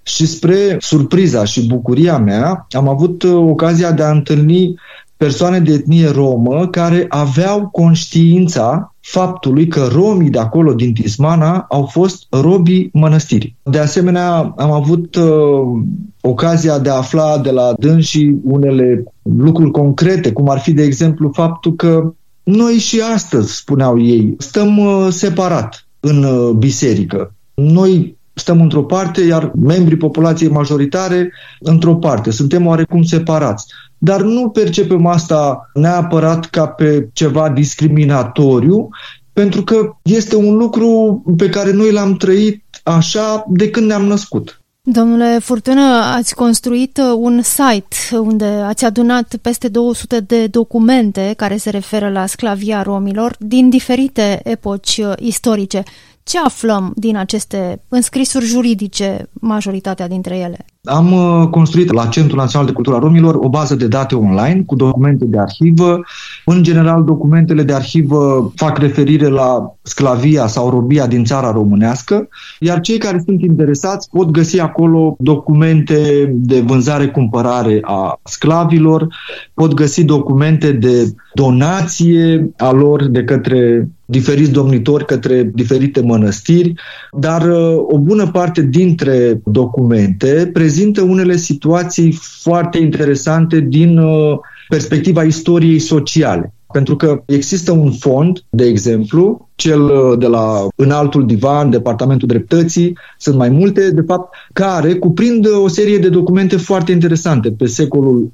Și 0.04 0.26
spre 0.26 0.78
surpriza 0.80 1.44
și 1.44 1.68
bucuria 1.68 2.18
mea, 2.18 2.68
am 2.70 2.90
avut 2.90 3.24
uh, 3.24 3.34
ocazia 3.34 3.92
de 3.92 4.04
a 4.04 4.12
întâlni 4.12 4.76
persoane 5.18 5.60
de 5.60 5.72
etnie 5.72 6.10
romă 6.10 6.68
care 6.68 7.06
aveau 7.10 7.70
conștiința 7.72 8.95
faptului 9.06 9.68
că 9.68 9.88
romii 9.92 10.30
de 10.30 10.40
acolo 10.40 10.74
din 10.74 10.94
Tismana 10.94 11.66
au 11.70 11.84
fost 11.84 12.26
robii 12.30 12.90
mănăstirii. 12.94 13.56
De 13.64 13.80
asemenea, 13.80 14.54
am 14.58 14.72
avut 14.72 15.16
uh, 15.16 15.84
ocazia 16.22 16.80
de 16.80 16.90
a 16.90 16.96
afla 16.96 17.38
de 17.38 17.52
la 17.52 17.74
dânsii 17.80 18.40
unele 18.44 19.04
lucruri 19.22 19.72
concrete, 19.72 20.32
cum 20.32 20.50
ar 20.50 20.60
fi, 20.60 20.74
de 20.74 20.84
exemplu, 20.84 21.32
faptul 21.34 21.76
că 21.76 22.14
noi 22.44 22.74
și 22.74 23.02
astăzi, 23.14 23.56
spuneau 23.56 24.02
ei, 24.02 24.36
stăm 24.38 24.78
uh, 24.78 25.08
separat 25.10 25.88
în 26.00 26.24
uh, 26.24 26.50
biserică. 26.50 27.34
Noi 27.54 28.18
stăm 28.34 28.62
într-o 28.62 28.84
parte, 28.84 29.22
iar 29.22 29.52
membrii 29.62 29.98
populației 29.98 30.50
majoritare 30.50 31.32
într-o 31.60 31.96
parte. 31.96 32.32
Suntem 32.32 32.66
oarecum 32.66 33.04
separați 33.04 33.66
dar 33.98 34.22
nu 34.22 34.50
percepem 34.50 35.06
asta 35.06 35.70
neapărat 35.74 36.46
ca 36.46 36.68
pe 36.68 37.10
ceva 37.14 37.50
discriminatoriu, 37.50 38.90
pentru 39.34 39.64
că 39.64 39.96
este 40.02 40.36
un 40.36 40.56
lucru 40.56 41.22
pe 41.38 41.50
care 41.50 41.72
noi 41.72 41.92
l-am 41.92 42.16
trăit 42.16 42.64
așa 42.84 43.46
de 43.48 43.70
când 43.70 43.88
ne-am 43.88 44.06
născut. 44.06 44.60
Domnule 44.88 45.40
Furtună, 45.40 45.82
ați 46.16 46.36
construit 46.36 46.98
uh, 46.98 47.14
un 47.18 47.42
site 47.42 48.18
unde 48.18 48.46
ați 48.46 48.86
adunat 48.86 49.36
peste 49.42 49.68
200 49.68 50.20
de 50.20 50.48
documente 50.48 51.34
care 51.38 51.58
se 51.58 51.70
referă 51.70 52.10
la 52.10 52.26
sclavia 52.26 52.82
romilor 52.82 53.36
din 53.40 53.70
diferite 53.70 54.40
epoci 54.44 54.98
uh, 54.98 55.14
istorice. 55.20 55.84
Ce 56.24 56.40
aflăm 56.40 56.94
din 56.96 57.18
aceste 57.18 57.82
înscrisuri 57.88 58.46
juridice, 58.46 59.30
majoritatea 59.34 60.08
dintre 60.08 60.38
ele? 60.38 60.66
Am 60.86 61.12
uh, 61.12 61.48
construit 61.48 61.92
la 61.92 62.06
Centrul 62.06 62.38
Național 62.38 62.68
de 62.68 62.74
Cultura 62.74 63.00
Romilor 63.00 63.36
o 63.36 63.50
bază 63.50 63.76
de 63.76 63.88
date 63.88 64.16
online 64.16 64.64
cu 64.66 64.76
documente 64.76 65.26
de 65.26 65.40
arhivă. 65.40 66.00
În 66.46 66.64
general, 66.64 67.04
documentele 67.04 67.64
de 67.64 67.74
arhivă 67.74 68.52
fac 68.56 68.78
referire 68.78 69.28
la 69.28 69.76
sclavia 69.82 70.48
sau 70.48 70.70
robia 70.70 71.08
din 71.08 71.24
țara 71.24 71.52
românească, 71.52 72.28
iar 72.60 72.80
cei 72.80 72.98
care 72.98 73.22
sunt 73.26 73.42
interesați 73.42 74.10
pot 74.10 74.30
găsi 74.32 74.60
acolo 74.60 75.16
documente 75.20 76.32
de 76.34 76.62
vânzare-cumpărare 76.62 77.80
a 77.82 78.20
sclavilor, 78.24 79.08
pot 79.54 79.74
găsi 79.74 80.04
documente 80.04 80.72
de 80.72 81.14
donație 81.34 82.50
a 82.58 82.72
lor 82.72 83.08
de 83.08 83.24
către 83.24 83.90
diferiți 84.06 84.52
domnitori 84.52 85.06
către 85.06 85.52
diferite 85.54 86.02
mănăstiri, 86.02 86.74
dar 87.12 87.42
uh, 87.42 87.76
o 87.88 88.00
bună 88.00 88.28
parte 88.32 88.62
dintre 88.62 89.42
documente 89.44 90.50
prezintă 90.54 90.75
unele 91.02 91.36
situații 91.36 92.12
foarte 92.42 92.78
interesante 92.78 93.60
din 93.60 93.98
uh, 93.98 94.38
perspectiva 94.70 95.24
istoriei 95.24 95.80
sociale. 95.80 96.54
Pentru 96.72 96.96
că 96.96 97.24
există 97.26 97.72
un 97.72 97.92
fond, 97.92 98.44
de 98.50 98.66
exemplu, 98.66 99.50
cel 99.56 99.82
uh, 99.82 100.20
de 100.20 100.28
la 100.28 100.68
înaltul 100.76 101.26
divan, 101.26 101.70
Departamentul 101.70 102.28
Dreptății, 102.28 102.98
sunt 103.18 103.36
mai 103.36 103.50
multe, 103.50 103.92
de 103.92 104.02
fapt, 104.08 104.36
care 104.54 104.96
cuprind 104.96 105.48
o 105.64 105.68
serie 105.68 105.98
de 105.98 106.10
documente 106.10 106.58
foarte 106.58 106.92
interesante 106.92 107.52
pe 107.52 107.66
secolul 107.66 108.32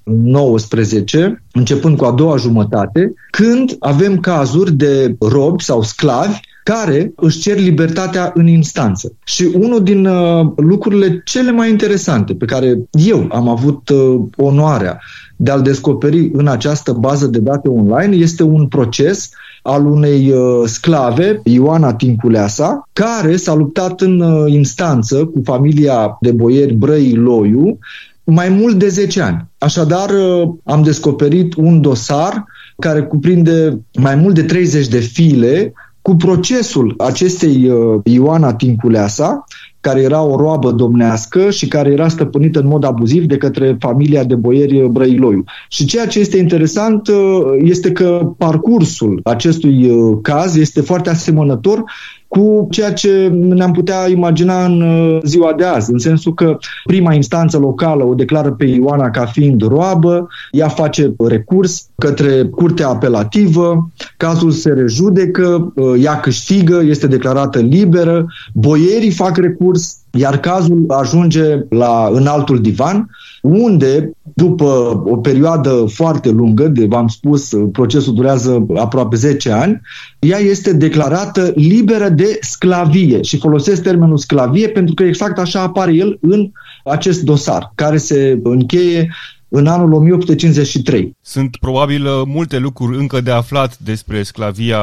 XIX, 0.56 1.14
începând 1.52 1.98
cu 1.98 2.06
a 2.06 2.12
doua 2.12 2.38
jumătate, 2.38 3.14
când 3.32 3.76
avem 3.80 4.20
cazuri 4.20 4.74
de 4.74 5.16
robi 5.20 5.64
sau 5.64 5.82
sclavi 5.82 6.40
care 6.64 7.14
își 7.16 7.40
cer 7.40 7.58
libertatea 7.58 8.32
în 8.36 8.48
instanță. 8.48 9.14
Și 9.24 9.52
unul 9.54 9.84
din 9.84 10.06
uh, 10.06 10.48
lucrurile 10.56 11.22
cele 11.26 11.52
mai 11.52 11.70
interesante 11.70 12.34
pe 12.34 12.46
care 12.46 12.78
eu 12.92 13.28
am 13.32 13.48
avut 13.48 13.90
uh, 13.90 14.22
onoarea 14.38 15.00
de 15.36 15.52
a-l 15.52 15.62
descoperi 15.62 16.30
în 16.34 16.48
această 16.48 16.92
bază 16.92 17.28
de 17.28 17.40
date 17.40 17.70
online 17.70 18.16
este 18.16 18.44
un 18.44 18.68
proces 18.68 19.30
al 19.62 19.86
unei 19.86 20.32
uh, 20.32 20.64
sclave, 20.66 21.42
Ioana 21.44 21.94
Tinculeasa, 21.94 22.90
care 22.94 23.36
s-a 23.36 23.54
luptat 23.54 24.02
în 24.02 24.20
uh, 24.20 24.52
instanță 24.52 25.26
cu 25.26 25.42
familia 25.44 26.18
de 26.20 26.32
boieri 26.32 26.74
Brăi 26.74 27.14
Loiu 27.14 27.78
mai 28.24 28.50
mult 28.50 28.76
de 28.76 28.88
10 28.88 29.22
ani. 29.22 29.46
Așadar, 29.58 30.10
uh, 30.10 30.50
am 30.64 30.84
descoperit 30.84 31.54
un 31.56 31.82
dosar 31.82 32.46
care 32.80 33.04
cuprinde 33.04 33.82
mai 33.94 34.16
mult 34.16 34.36
de 34.36 34.44
30 34.44 34.88
de 34.88 35.00
file 35.00 35.74
cu 36.02 36.16
procesul 36.16 36.94
acestei 36.98 37.72
Ioana 38.04 38.54
Tinculeasa, 38.54 39.46
care 39.82 40.02
era 40.02 40.22
o 40.22 40.36
roabă 40.36 40.72
domnească 40.72 41.50
și 41.50 41.68
care 41.68 41.92
era 41.92 42.08
stăpânită 42.08 42.60
în 42.60 42.68
mod 42.68 42.84
abuziv 42.84 43.26
de 43.26 43.38
către 43.38 43.76
familia 43.80 44.24
de 44.24 44.36
boieri 44.36 44.90
Brăiloiu. 44.90 45.44
Și 45.70 45.86
ceea 45.86 46.08
ce 46.08 46.20
este 46.20 46.38
interesant 46.38 47.08
uh, 47.08 47.16
este 47.58 47.92
că 47.92 48.34
parcursul 48.38 49.20
acestui 49.24 49.90
uh, 49.90 50.18
caz 50.22 50.56
este 50.56 50.82
foarte 50.82 51.10
asemănător 51.10 51.84
cu 52.32 52.68
ceea 52.70 52.94
ce 52.94 53.28
ne-am 53.34 53.72
putea 53.72 54.08
imagina 54.10 54.66
în 54.66 54.82
uh, 54.82 55.20
ziua 55.24 55.54
de 55.54 55.64
azi, 55.64 55.92
în 55.92 55.98
sensul 55.98 56.34
că 56.34 56.58
prima 56.84 57.14
instanță 57.14 57.58
locală 57.58 58.04
o 58.04 58.14
declară 58.14 58.52
pe 58.52 58.66
Ioana 58.66 59.10
ca 59.10 59.26
fiind 59.26 59.62
roabă, 59.62 60.28
ea 60.52 60.68
face 60.68 61.14
recurs 61.28 61.90
către 61.96 62.44
curtea 62.44 62.88
apelativă, 62.88 63.90
cazul 64.18 64.52
se 64.52 64.70
rejudecă, 64.70 65.74
uh, 65.76 66.04
ea 66.04 66.20
câștigă, 66.20 66.82
este 66.84 67.08
declarată 67.08 67.60
liberă, 67.60 68.26
boierii 68.54 69.12
fac 69.12 69.38
recurs, 69.38 70.01
iar 70.14 70.40
cazul 70.40 70.86
ajunge 70.88 71.66
la 71.70 72.10
înaltul 72.12 72.62
divan, 72.62 73.10
unde, 73.42 74.12
după 74.34 75.02
o 75.06 75.18
perioadă 75.18 75.86
foarte 75.94 76.30
lungă, 76.30 76.68
de 76.68 76.86
v-am 76.86 77.08
spus, 77.08 77.50
procesul 77.72 78.14
durează 78.14 78.66
aproape 78.76 79.16
10 79.16 79.52
ani, 79.52 79.82
ea 80.20 80.38
este 80.38 80.74
declarată 80.74 81.52
liberă 81.56 82.10
de 82.10 82.38
sclavie 82.42 83.22
și 83.22 83.38
folosesc 83.38 83.82
termenul 83.82 84.18
sclavie 84.18 84.68
pentru 84.68 84.94
că 84.94 85.04
exact 85.04 85.40
așa 85.40 85.62
apare 85.62 85.94
el 85.94 86.18
în 86.22 86.52
acest 86.84 87.22
dosar, 87.22 87.72
care 87.76 87.98
se 87.98 88.40
încheie 88.44 89.10
în 89.54 89.68
anul 89.68 89.94
1853. 89.94 91.18
Sunt 91.22 91.58
probabil 91.60 92.06
uh, 92.06 92.12
multe 92.26 92.58
lucruri 92.58 92.98
încă 92.98 93.22
de 93.22 93.32
aflat 93.32 93.78
despre 93.78 94.24
sclavia 94.24 94.80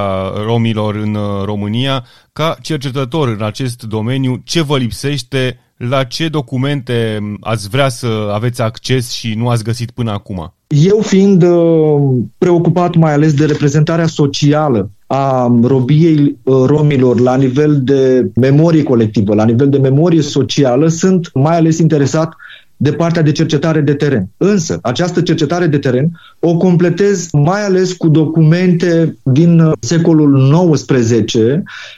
romilor 0.46 0.94
în 0.94 1.14
uh, 1.14 1.44
România. 1.44 2.04
Ca 2.32 2.56
cercetător 2.62 3.28
în 3.28 3.42
acest 3.44 3.82
domeniu, 3.82 4.40
ce 4.44 4.62
vă 4.62 4.78
lipsește? 4.78 5.58
La 5.76 6.04
ce 6.04 6.28
documente 6.28 7.18
ați 7.40 7.68
vrea 7.68 7.88
să 7.88 8.30
aveți 8.32 8.62
acces 8.62 9.10
și 9.10 9.34
nu 9.34 9.48
ați 9.48 9.64
găsit 9.64 9.90
până 9.90 10.10
acum? 10.10 10.54
Eu 10.66 10.98
fiind 11.00 11.42
uh, 11.42 12.00
preocupat 12.38 12.94
mai 12.94 13.12
ales 13.12 13.34
de 13.34 13.44
reprezentarea 13.44 14.06
socială 14.06 14.90
a 15.06 15.52
robiei 15.62 16.38
romilor 16.44 17.20
la 17.20 17.36
nivel 17.36 17.80
de 17.82 18.30
memorie 18.34 18.82
colectivă, 18.82 19.34
la 19.34 19.44
nivel 19.44 19.68
de 19.68 19.78
memorie 19.78 20.22
socială, 20.22 20.88
sunt 20.88 21.30
mai 21.34 21.56
ales 21.56 21.78
interesat 21.78 22.36
de 22.80 22.92
partea 22.92 23.22
de 23.22 23.32
cercetare 23.32 23.80
de 23.80 23.94
teren. 23.94 24.28
Însă, 24.36 24.78
această 24.82 25.20
cercetare 25.20 25.66
de 25.66 25.78
teren 25.78 26.10
o 26.40 26.56
completez 26.56 27.28
mai 27.32 27.64
ales 27.64 27.92
cu 27.92 28.08
documente 28.08 29.16
din 29.22 29.60
uh, 29.60 29.72
secolul 29.80 30.50
XIX 30.72 31.34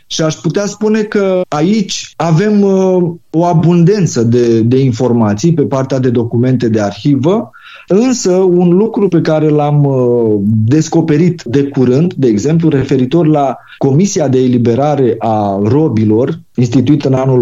și 0.06 0.22
aș 0.22 0.34
putea 0.34 0.66
spune 0.66 1.02
că 1.02 1.40
aici 1.48 2.12
avem 2.16 2.62
uh, 2.62 3.12
o 3.30 3.44
abundență 3.44 4.22
de, 4.22 4.60
de 4.60 4.78
informații 4.78 5.54
pe 5.54 5.62
partea 5.62 5.98
de 5.98 6.10
documente 6.10 6.68
de 6.68 6.80
arhivă, 6.80 7.50
Însă, 7.92 8.32
un 8.32 8.68
lucru 8.68 9.08
pe 9.08 9.20
care 9.20 9.48
l-am 9.48 9.84
uh, 9.84 10.40
descoperit 10.64 11.42
de 11.42 11.62
curând, 11.62 12.14
de 12.14 12.26
exemplu, 12.26 12.68
referitor 12.68 13.26
la 13.26 13.56
Comisia 13.78 14.28
de 14.28 14.38
Eliberare 14.38 15.14
a 15.18 15.60
Robilor, 15.62 16.40
instituită 16.54 17.08
în 17.08 17.14
anul 17.14 17.40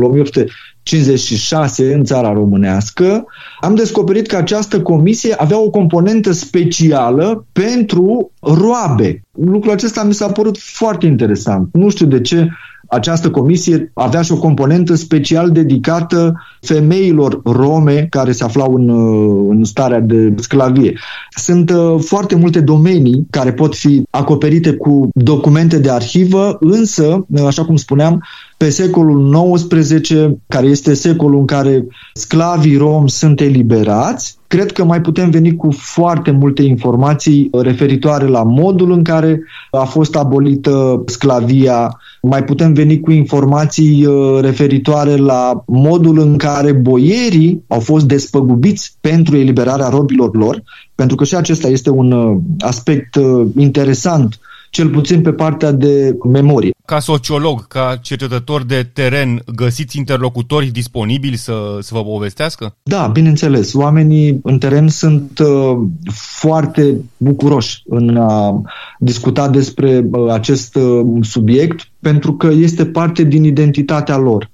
1856 0.88 1.94
în 1.94 2.04
țara 2.04 2.32
românească, 2.32 3.24
am 3.60 3.74
descoperit 3.74 4.26
că 4.26 4.36
această 4.36 4.82
comisie 4.82 5.34
avea 5.34 5.60
o 5.60 5.70
componentă 5.70 6.32
specială 6.32 7.46
pentru 7.52 8.30
roabe. 8.40 9.22
Lucrul 9.32 9.72
acesta 9.72 10.02
mi 10.02 10.14
s-a 10.14 10.32
părut 10.32 10.58
foarte 10.58 11.06
interesant. 11.06 11.68
Nu 11.72 11.88
știu 11.88 12.06
de 12.06 12.20
ce 12.20 12.48
această 12.88 13.30
comisie 13.30 13.90
avea 13.94 14.22
și 14.22 14.32
o 14.32 14.38
componentă 14.38 14.94
special 14.94 15.50
dedicată 15.50 16.34
femeilor 16.60 17.40
rome 17.44 18.06
care 18.10 18.32
se 18.32 18.44
aflau 18.44 18.74
în, 18.74 18.88
uh, 18.88 19.46
în 19.50 19.64
starea 19.64 20.00
de 20.00 20.34
sclavie. 20.36 20.98
Sunt 21.30 21.70
uh, 21.70 21.94
foarte 22.00 22.34
multe 22.34 22.60
domenii 22.60 23.26
care 23.30 23.52
pot 23.52 23.74
fi 23.74 24.02
acoperite 24.10 24.72
cu 24.72 25.08
documente 25.14 25.78
de 25.78 25.90
arhivă, 25.90 26.56
însă, 26.60 27.26
uh, 27.28 27.44
așa 27.46 27.64
cum 27.64 27.76
spuneam, 27.76 28.22
pe 28.58 28.68
secolul 28.68 29.52
XIX, 29.52 30.10
care 30.46 30.66
este 30.66 30.94
secolul 30.94 31.38
în 31.38 31.46
care 31.46 31.86
sclavii 32.12 32.76
romi 32.76 33.10
sunt 33.10 33.40
eliberați, 33.40 34.36
cred 34.46 34.72
că 34.72 34.84
mai 34.84 35.00
putem 35.00 35.30
veni 35.30 35.56
cu 35.56 35.70
foarte 35.70 36.30
multe 36.30 36.62
informații 36.62 37.50
referitoare 37.52 38.26
la 38.26 38.42
modul 38.42 38.92
în 38.92 39.02
care 39.02 39.40
a 39.70 39.84
fost 39.84 40.16
abolită 40.16 41.02
sclavia, 41.06 42.00
mai 42.22 42.44
putem 42.44 42.72
veni 42.72 43.00
cu 43.00 43.10
informații 43.10 44.06
uh, 44.06 44.40
referitoare 44.40 45.16
la 45.16 45.62
modul 45.66 46.18
în 46.18 46.36
care 46.36 46.72
boierii 46.72 47.64
au 47.66 47.80
fost 47.80 48.06
despăgubiți 48.06 48.96
pentru 49.00 49.36
eliberarea 49.36 49.88
robilor 49.88 50.36
lor, 50.36 50.62
pentru 50.94 51.16
că 51.16 51.24
și 51.24 51.34
acesta 51.34 51.68
este 51.68 51.90
un 51.90 52.12
uh, 52.12 52.36
aspect 52.58 53.14
uh, 53.14 53.46
interesant 53.56 54.38
cel 54.70 54.88
puțin 54.88 55.22
pe 55.22 55.32
partea 55.32 55.72
de 55.72 56.16
memorie. 56.24 56.70
Ca 56.84 56.98
sociolog, 56.98 57.66
ca 57.66 57.98
cercetător 58.02 58.64
de 58.64 58.90
teren, 58.92 59.42
găsiți 59.54 59.98
interlocutori 59.98 60.66
disponibili 60.66 61.36
să, 61.36 61.78
să 61.80 61.90
vă 61.94 62.02
povestească? 62.02 62.74
Da, 62.82 63.06
bineînțeles. 63.06 63.74
Oamenii 63.74 64.40
în 64.42 64.58
teren 64.58 64.88
sunt 64.88 65.38
uh, 65.38 65.78
foarte 66.12 66.96
bucuroși 67.16 67.82
în 67.86 68.16
a 68.16 68.62
discuta 68.98 69.48
despre 69.48 70.08
uh, 70.10 70.32
acest 70.32 70.74
uh, 70.74 71.06
subiect 71.20 71.88
pentru 72.00 72.32
că 72.32 72.46
este 72.46 72.86
parte 72.86 73.22
din 73.22 73.44
identitatea 73.44 74.16
lor 74.16 74.50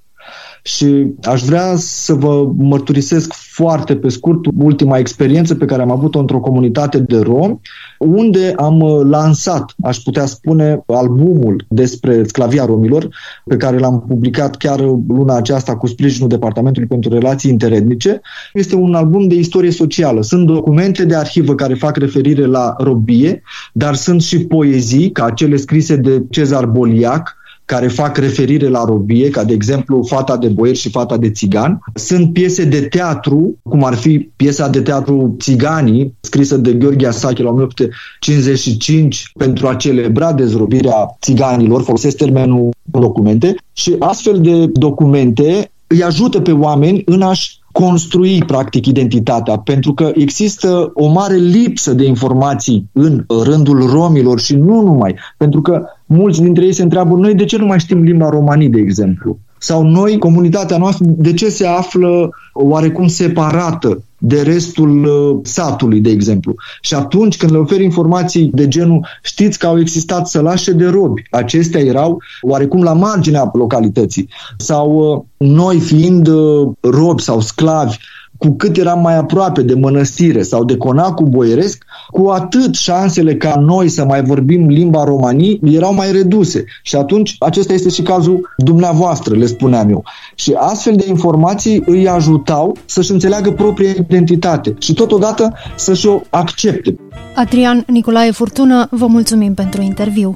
și 0.67 1.13
aș 1.23 1.41
vrea 1.41 1.73
să 1.77 2.13
vă 2.13 2.51
mărturisesc 2.57 3.33
foarte 3.33 3.95
pe 3.95 4.09
scurt 4.09 4.39
ultima 4.57 4.97
experiență 4.97 5.55
pe 5.55 5.65
care 5.65 5.81
am 5.81 5.91
avut-o 5.91 6.19
într-o 6.19 6.39
comunitate 6.39 6.99
de 6.99 7.19
romi, 7.19 7.59
unde 7.99 8.53
am 8.55 8.79
uh, 8.79 9.01
lansat, 9.03 9.73
aș 9.83 9.97
putea 9.97 10.25
spune, 10.25 10.83
albumul 10.87 11.65
despre 11.69 12.23
sclavia 12.23 12.65
romilor, 12.65 13.09
pe 13.45 13.57
care 13.57 13.77
l-am 13.77 14.03
publicat 14.07 14.55
chiar 14.55 14.79
luna 15.07 15.35
aceasta 15.35 15.77
cu 15.77 15.87
sprijinul 15.87 16.29
Departamentului 16.29 16.87
pentru 16.87 17.09
Relații 17.09 17.51
Interetnice. 17.51 18.21
Este 18.53 18.75
un 18.75 18.93
album 18.93 19.27
de 19.27 19.35
istorie 19.35 19.71
socială. 19.71 20.21
Sunt 20.21 20.45
documente 20.45 21.05
de 21.05 21.15
arhivă 21.15 21.55
care 21.55 21.73
fac 21.73 21.97
referire 21.97 22.45
la 22.45 22.75
robie, 22.77 23.41
dar 23.73 23.95
sunt 23.95 24.21
și 24.21 24.39
poezii, 24.39 25.11
ca 25.11 25.29
cele 25.29 25.55
scrise 25.55 25.95
de 25.95 26.23
Cezar 26.29 26.65
Boliac, 26.65 27.35
care 27.65 27.87
fac 27.87 28.17
referire 28.17 28.67
la 28.67 28.83
robie, 28.85 29.29
ca 29.29 29.43
de 29.43 29.53
exemplu 29.53 30.03
Fata 30.03 30.37
de 30.37 30.47
boier 30.47 30.75
și 30.75 30.89
Fata 30.89 31.17
de 31.17 31.29
țigan. 31.29 31.79
Sunt 31.93 32.33
piese 32.33 32.63
de 32.63 32.81
teatru, 32.81 33.57
cum 33.63 33.83
ar 33.83 33.93
fi 33.93 34.29
piesa 34.35 34.67
de 34.67 34.81
teatru 34.81 35.35
Țiganii, 35.39 36.13
scrisă 36.19 36.57
de 36.57 36.73
Gheorghe 36.73 37.07
Asache 37.07 37.43
la 37.43 37.49
1855 37.49 39.31
pentru 39.37 39.67
a 39.67 39.75
celebra 39.75 40.33
dezrobirea 40.33 41.17
țiganilor, 41.21 41.83
folosesc 41.83 42.17
termenul 42.17 42.69
documente, 42.83 43.55
și 43.73 43.95
astfel 43.99 44.41
de 44.41 44.65
documente 44.65 45.69
îi 45.87 46.03
ajută 46.03 46.41
pe 46.41 46.51
oameni 46.51 47.01
în 47.05 47.21
a-și 47.21 47.59
construi, 47.71 48.43
practic, 48.47 48.85
identitatea, 48.85 49.57
pentru 49.57 49.93
că 49.93 50.11
există 50.13 50.91
o 50.93 51.07
mare 51.07 51.35
lipsă 51.35 51.93
de 51.93 52.05
informații 52.05 52.89
în 52.91 53.25
rândul 53.43 53.89
romilor 53.89 54.39
și 54.39 54.55
nu 54.55 54.81
numai, 54.81 55.15
pentru 55.37 55.61
că 55.61 55.85
mulți 56.05 56.41
dintre 56.41 56.65
ei 56.65 56.73
se 56.73 56.83
întreabă, 56.83 57.15
noi 57.15 57.35
de 57.35 57.45
ce 57.45 57.57
nu 57.57 57.65
mai 57.65 57.79
știm 57.79 58.03
limba 58.03 58.29
romanii, 58.29 58.69
de 58.69 58.79
exemplu? 58.79 59.39
Sau 59.57 59.83
noi, 59.83 60.17
comunitatea 60.17 60.77
noastră, 60.77 61.05
de 61.09 61.33
ce 61.33 61.49
se 61.49 61.67
află 61.67 62.29
oarecum 62.53 63.07
separată 63.07 64.03
de 64.17 64.41
restul 64.41 65.05
uh, 65.05 65.39
satului, 65.43 65.99
de 65.99 66.09
exemplu. 66.09 66.55
Și 66.81 66.93
atunci 66.93 67.37
când 67.37 67.51
le 67.51 67.57
oferi 67.57 67.83
informații 67.83 68.49
de 68.53 68.67
genul, 68.67 69.07
știți 69.23 69.59
că 69.59 69.67
au 69.67 69.79
existat 69.79 70.27
sălașe 70.27 70.71
de 70.71 70.85
robi, 70.85 71.21
acestea 71.31 71.81
erau 71.81 72.21
oarecum 72.41 72.83
la 72.83 72.93
marginea 72.93 73.49
localității. 73.53 74.29
Sau 74.57 74.91
uh, 74.91 75.47
noi 75.47 75.79
fiind 75.79 76.27
uh, 76.27 76.69
robi 76.81 77.21
sau 77.21 77.39
sclavi, 77.39 77.97
cu 78.37 78.55
cât 78.55 78.77
eram 78.77 79.01
mai 79.01 79.17
aproape 79.17 79.61
de 79.61 79.73
mănăstire 79.73 80.41
sau 80.41 80.63
de 80.63 80.77
conacul 80.77 81.27
boieresc, 81.27 81.83
cu 82.11 82.27
atât 82.27 82.75
șansele 82.75 83.35
ca 83.35 83.55
noi 83.59 83.89
să 83.89 84.05
mai 84.05 84.23
vorbim 84.23 84.67
limba 84.67 85.03
romanii 85.03 85.59
erau 85.63 85.93
mai 85.93 86.11
reduse. 86.11 86.65
Și 86.83 86.95
atunci 86.95 87.35
acesta 87.39 87.73
este 87.73 87.89
și 87.89 88.01
cazul 88.01 88.55
dumneavoastră, 88.57 89.35
le 89.35 89.45
spuneam 89.45 89.89
eu. 89.89 90.03
Și 90.35 90.53
astfel 90.57 90.95
de 90.95 91.05
informații 91.07 91.83
îi 91.85 92.07
ajutau 92.07 92.75
să-și 92.85 93.11
înțeleagă 93.11 93.51
propria 93.51 93.89
identitate 93.89 94.75
și 94.79 94.93
totodată 94.93 95.53
să-și 95.75 96.07
o 96.07 96.21
accepte. 96.29 96.95
Adrian 97.35 97.83
Nicolae 97.87 98.31
Furtună, 98.31 98.87
vă 98.91 99.05
mulțumim 99.05 99.53
pentru 99.53 99.81
interviu. 99.81 100.35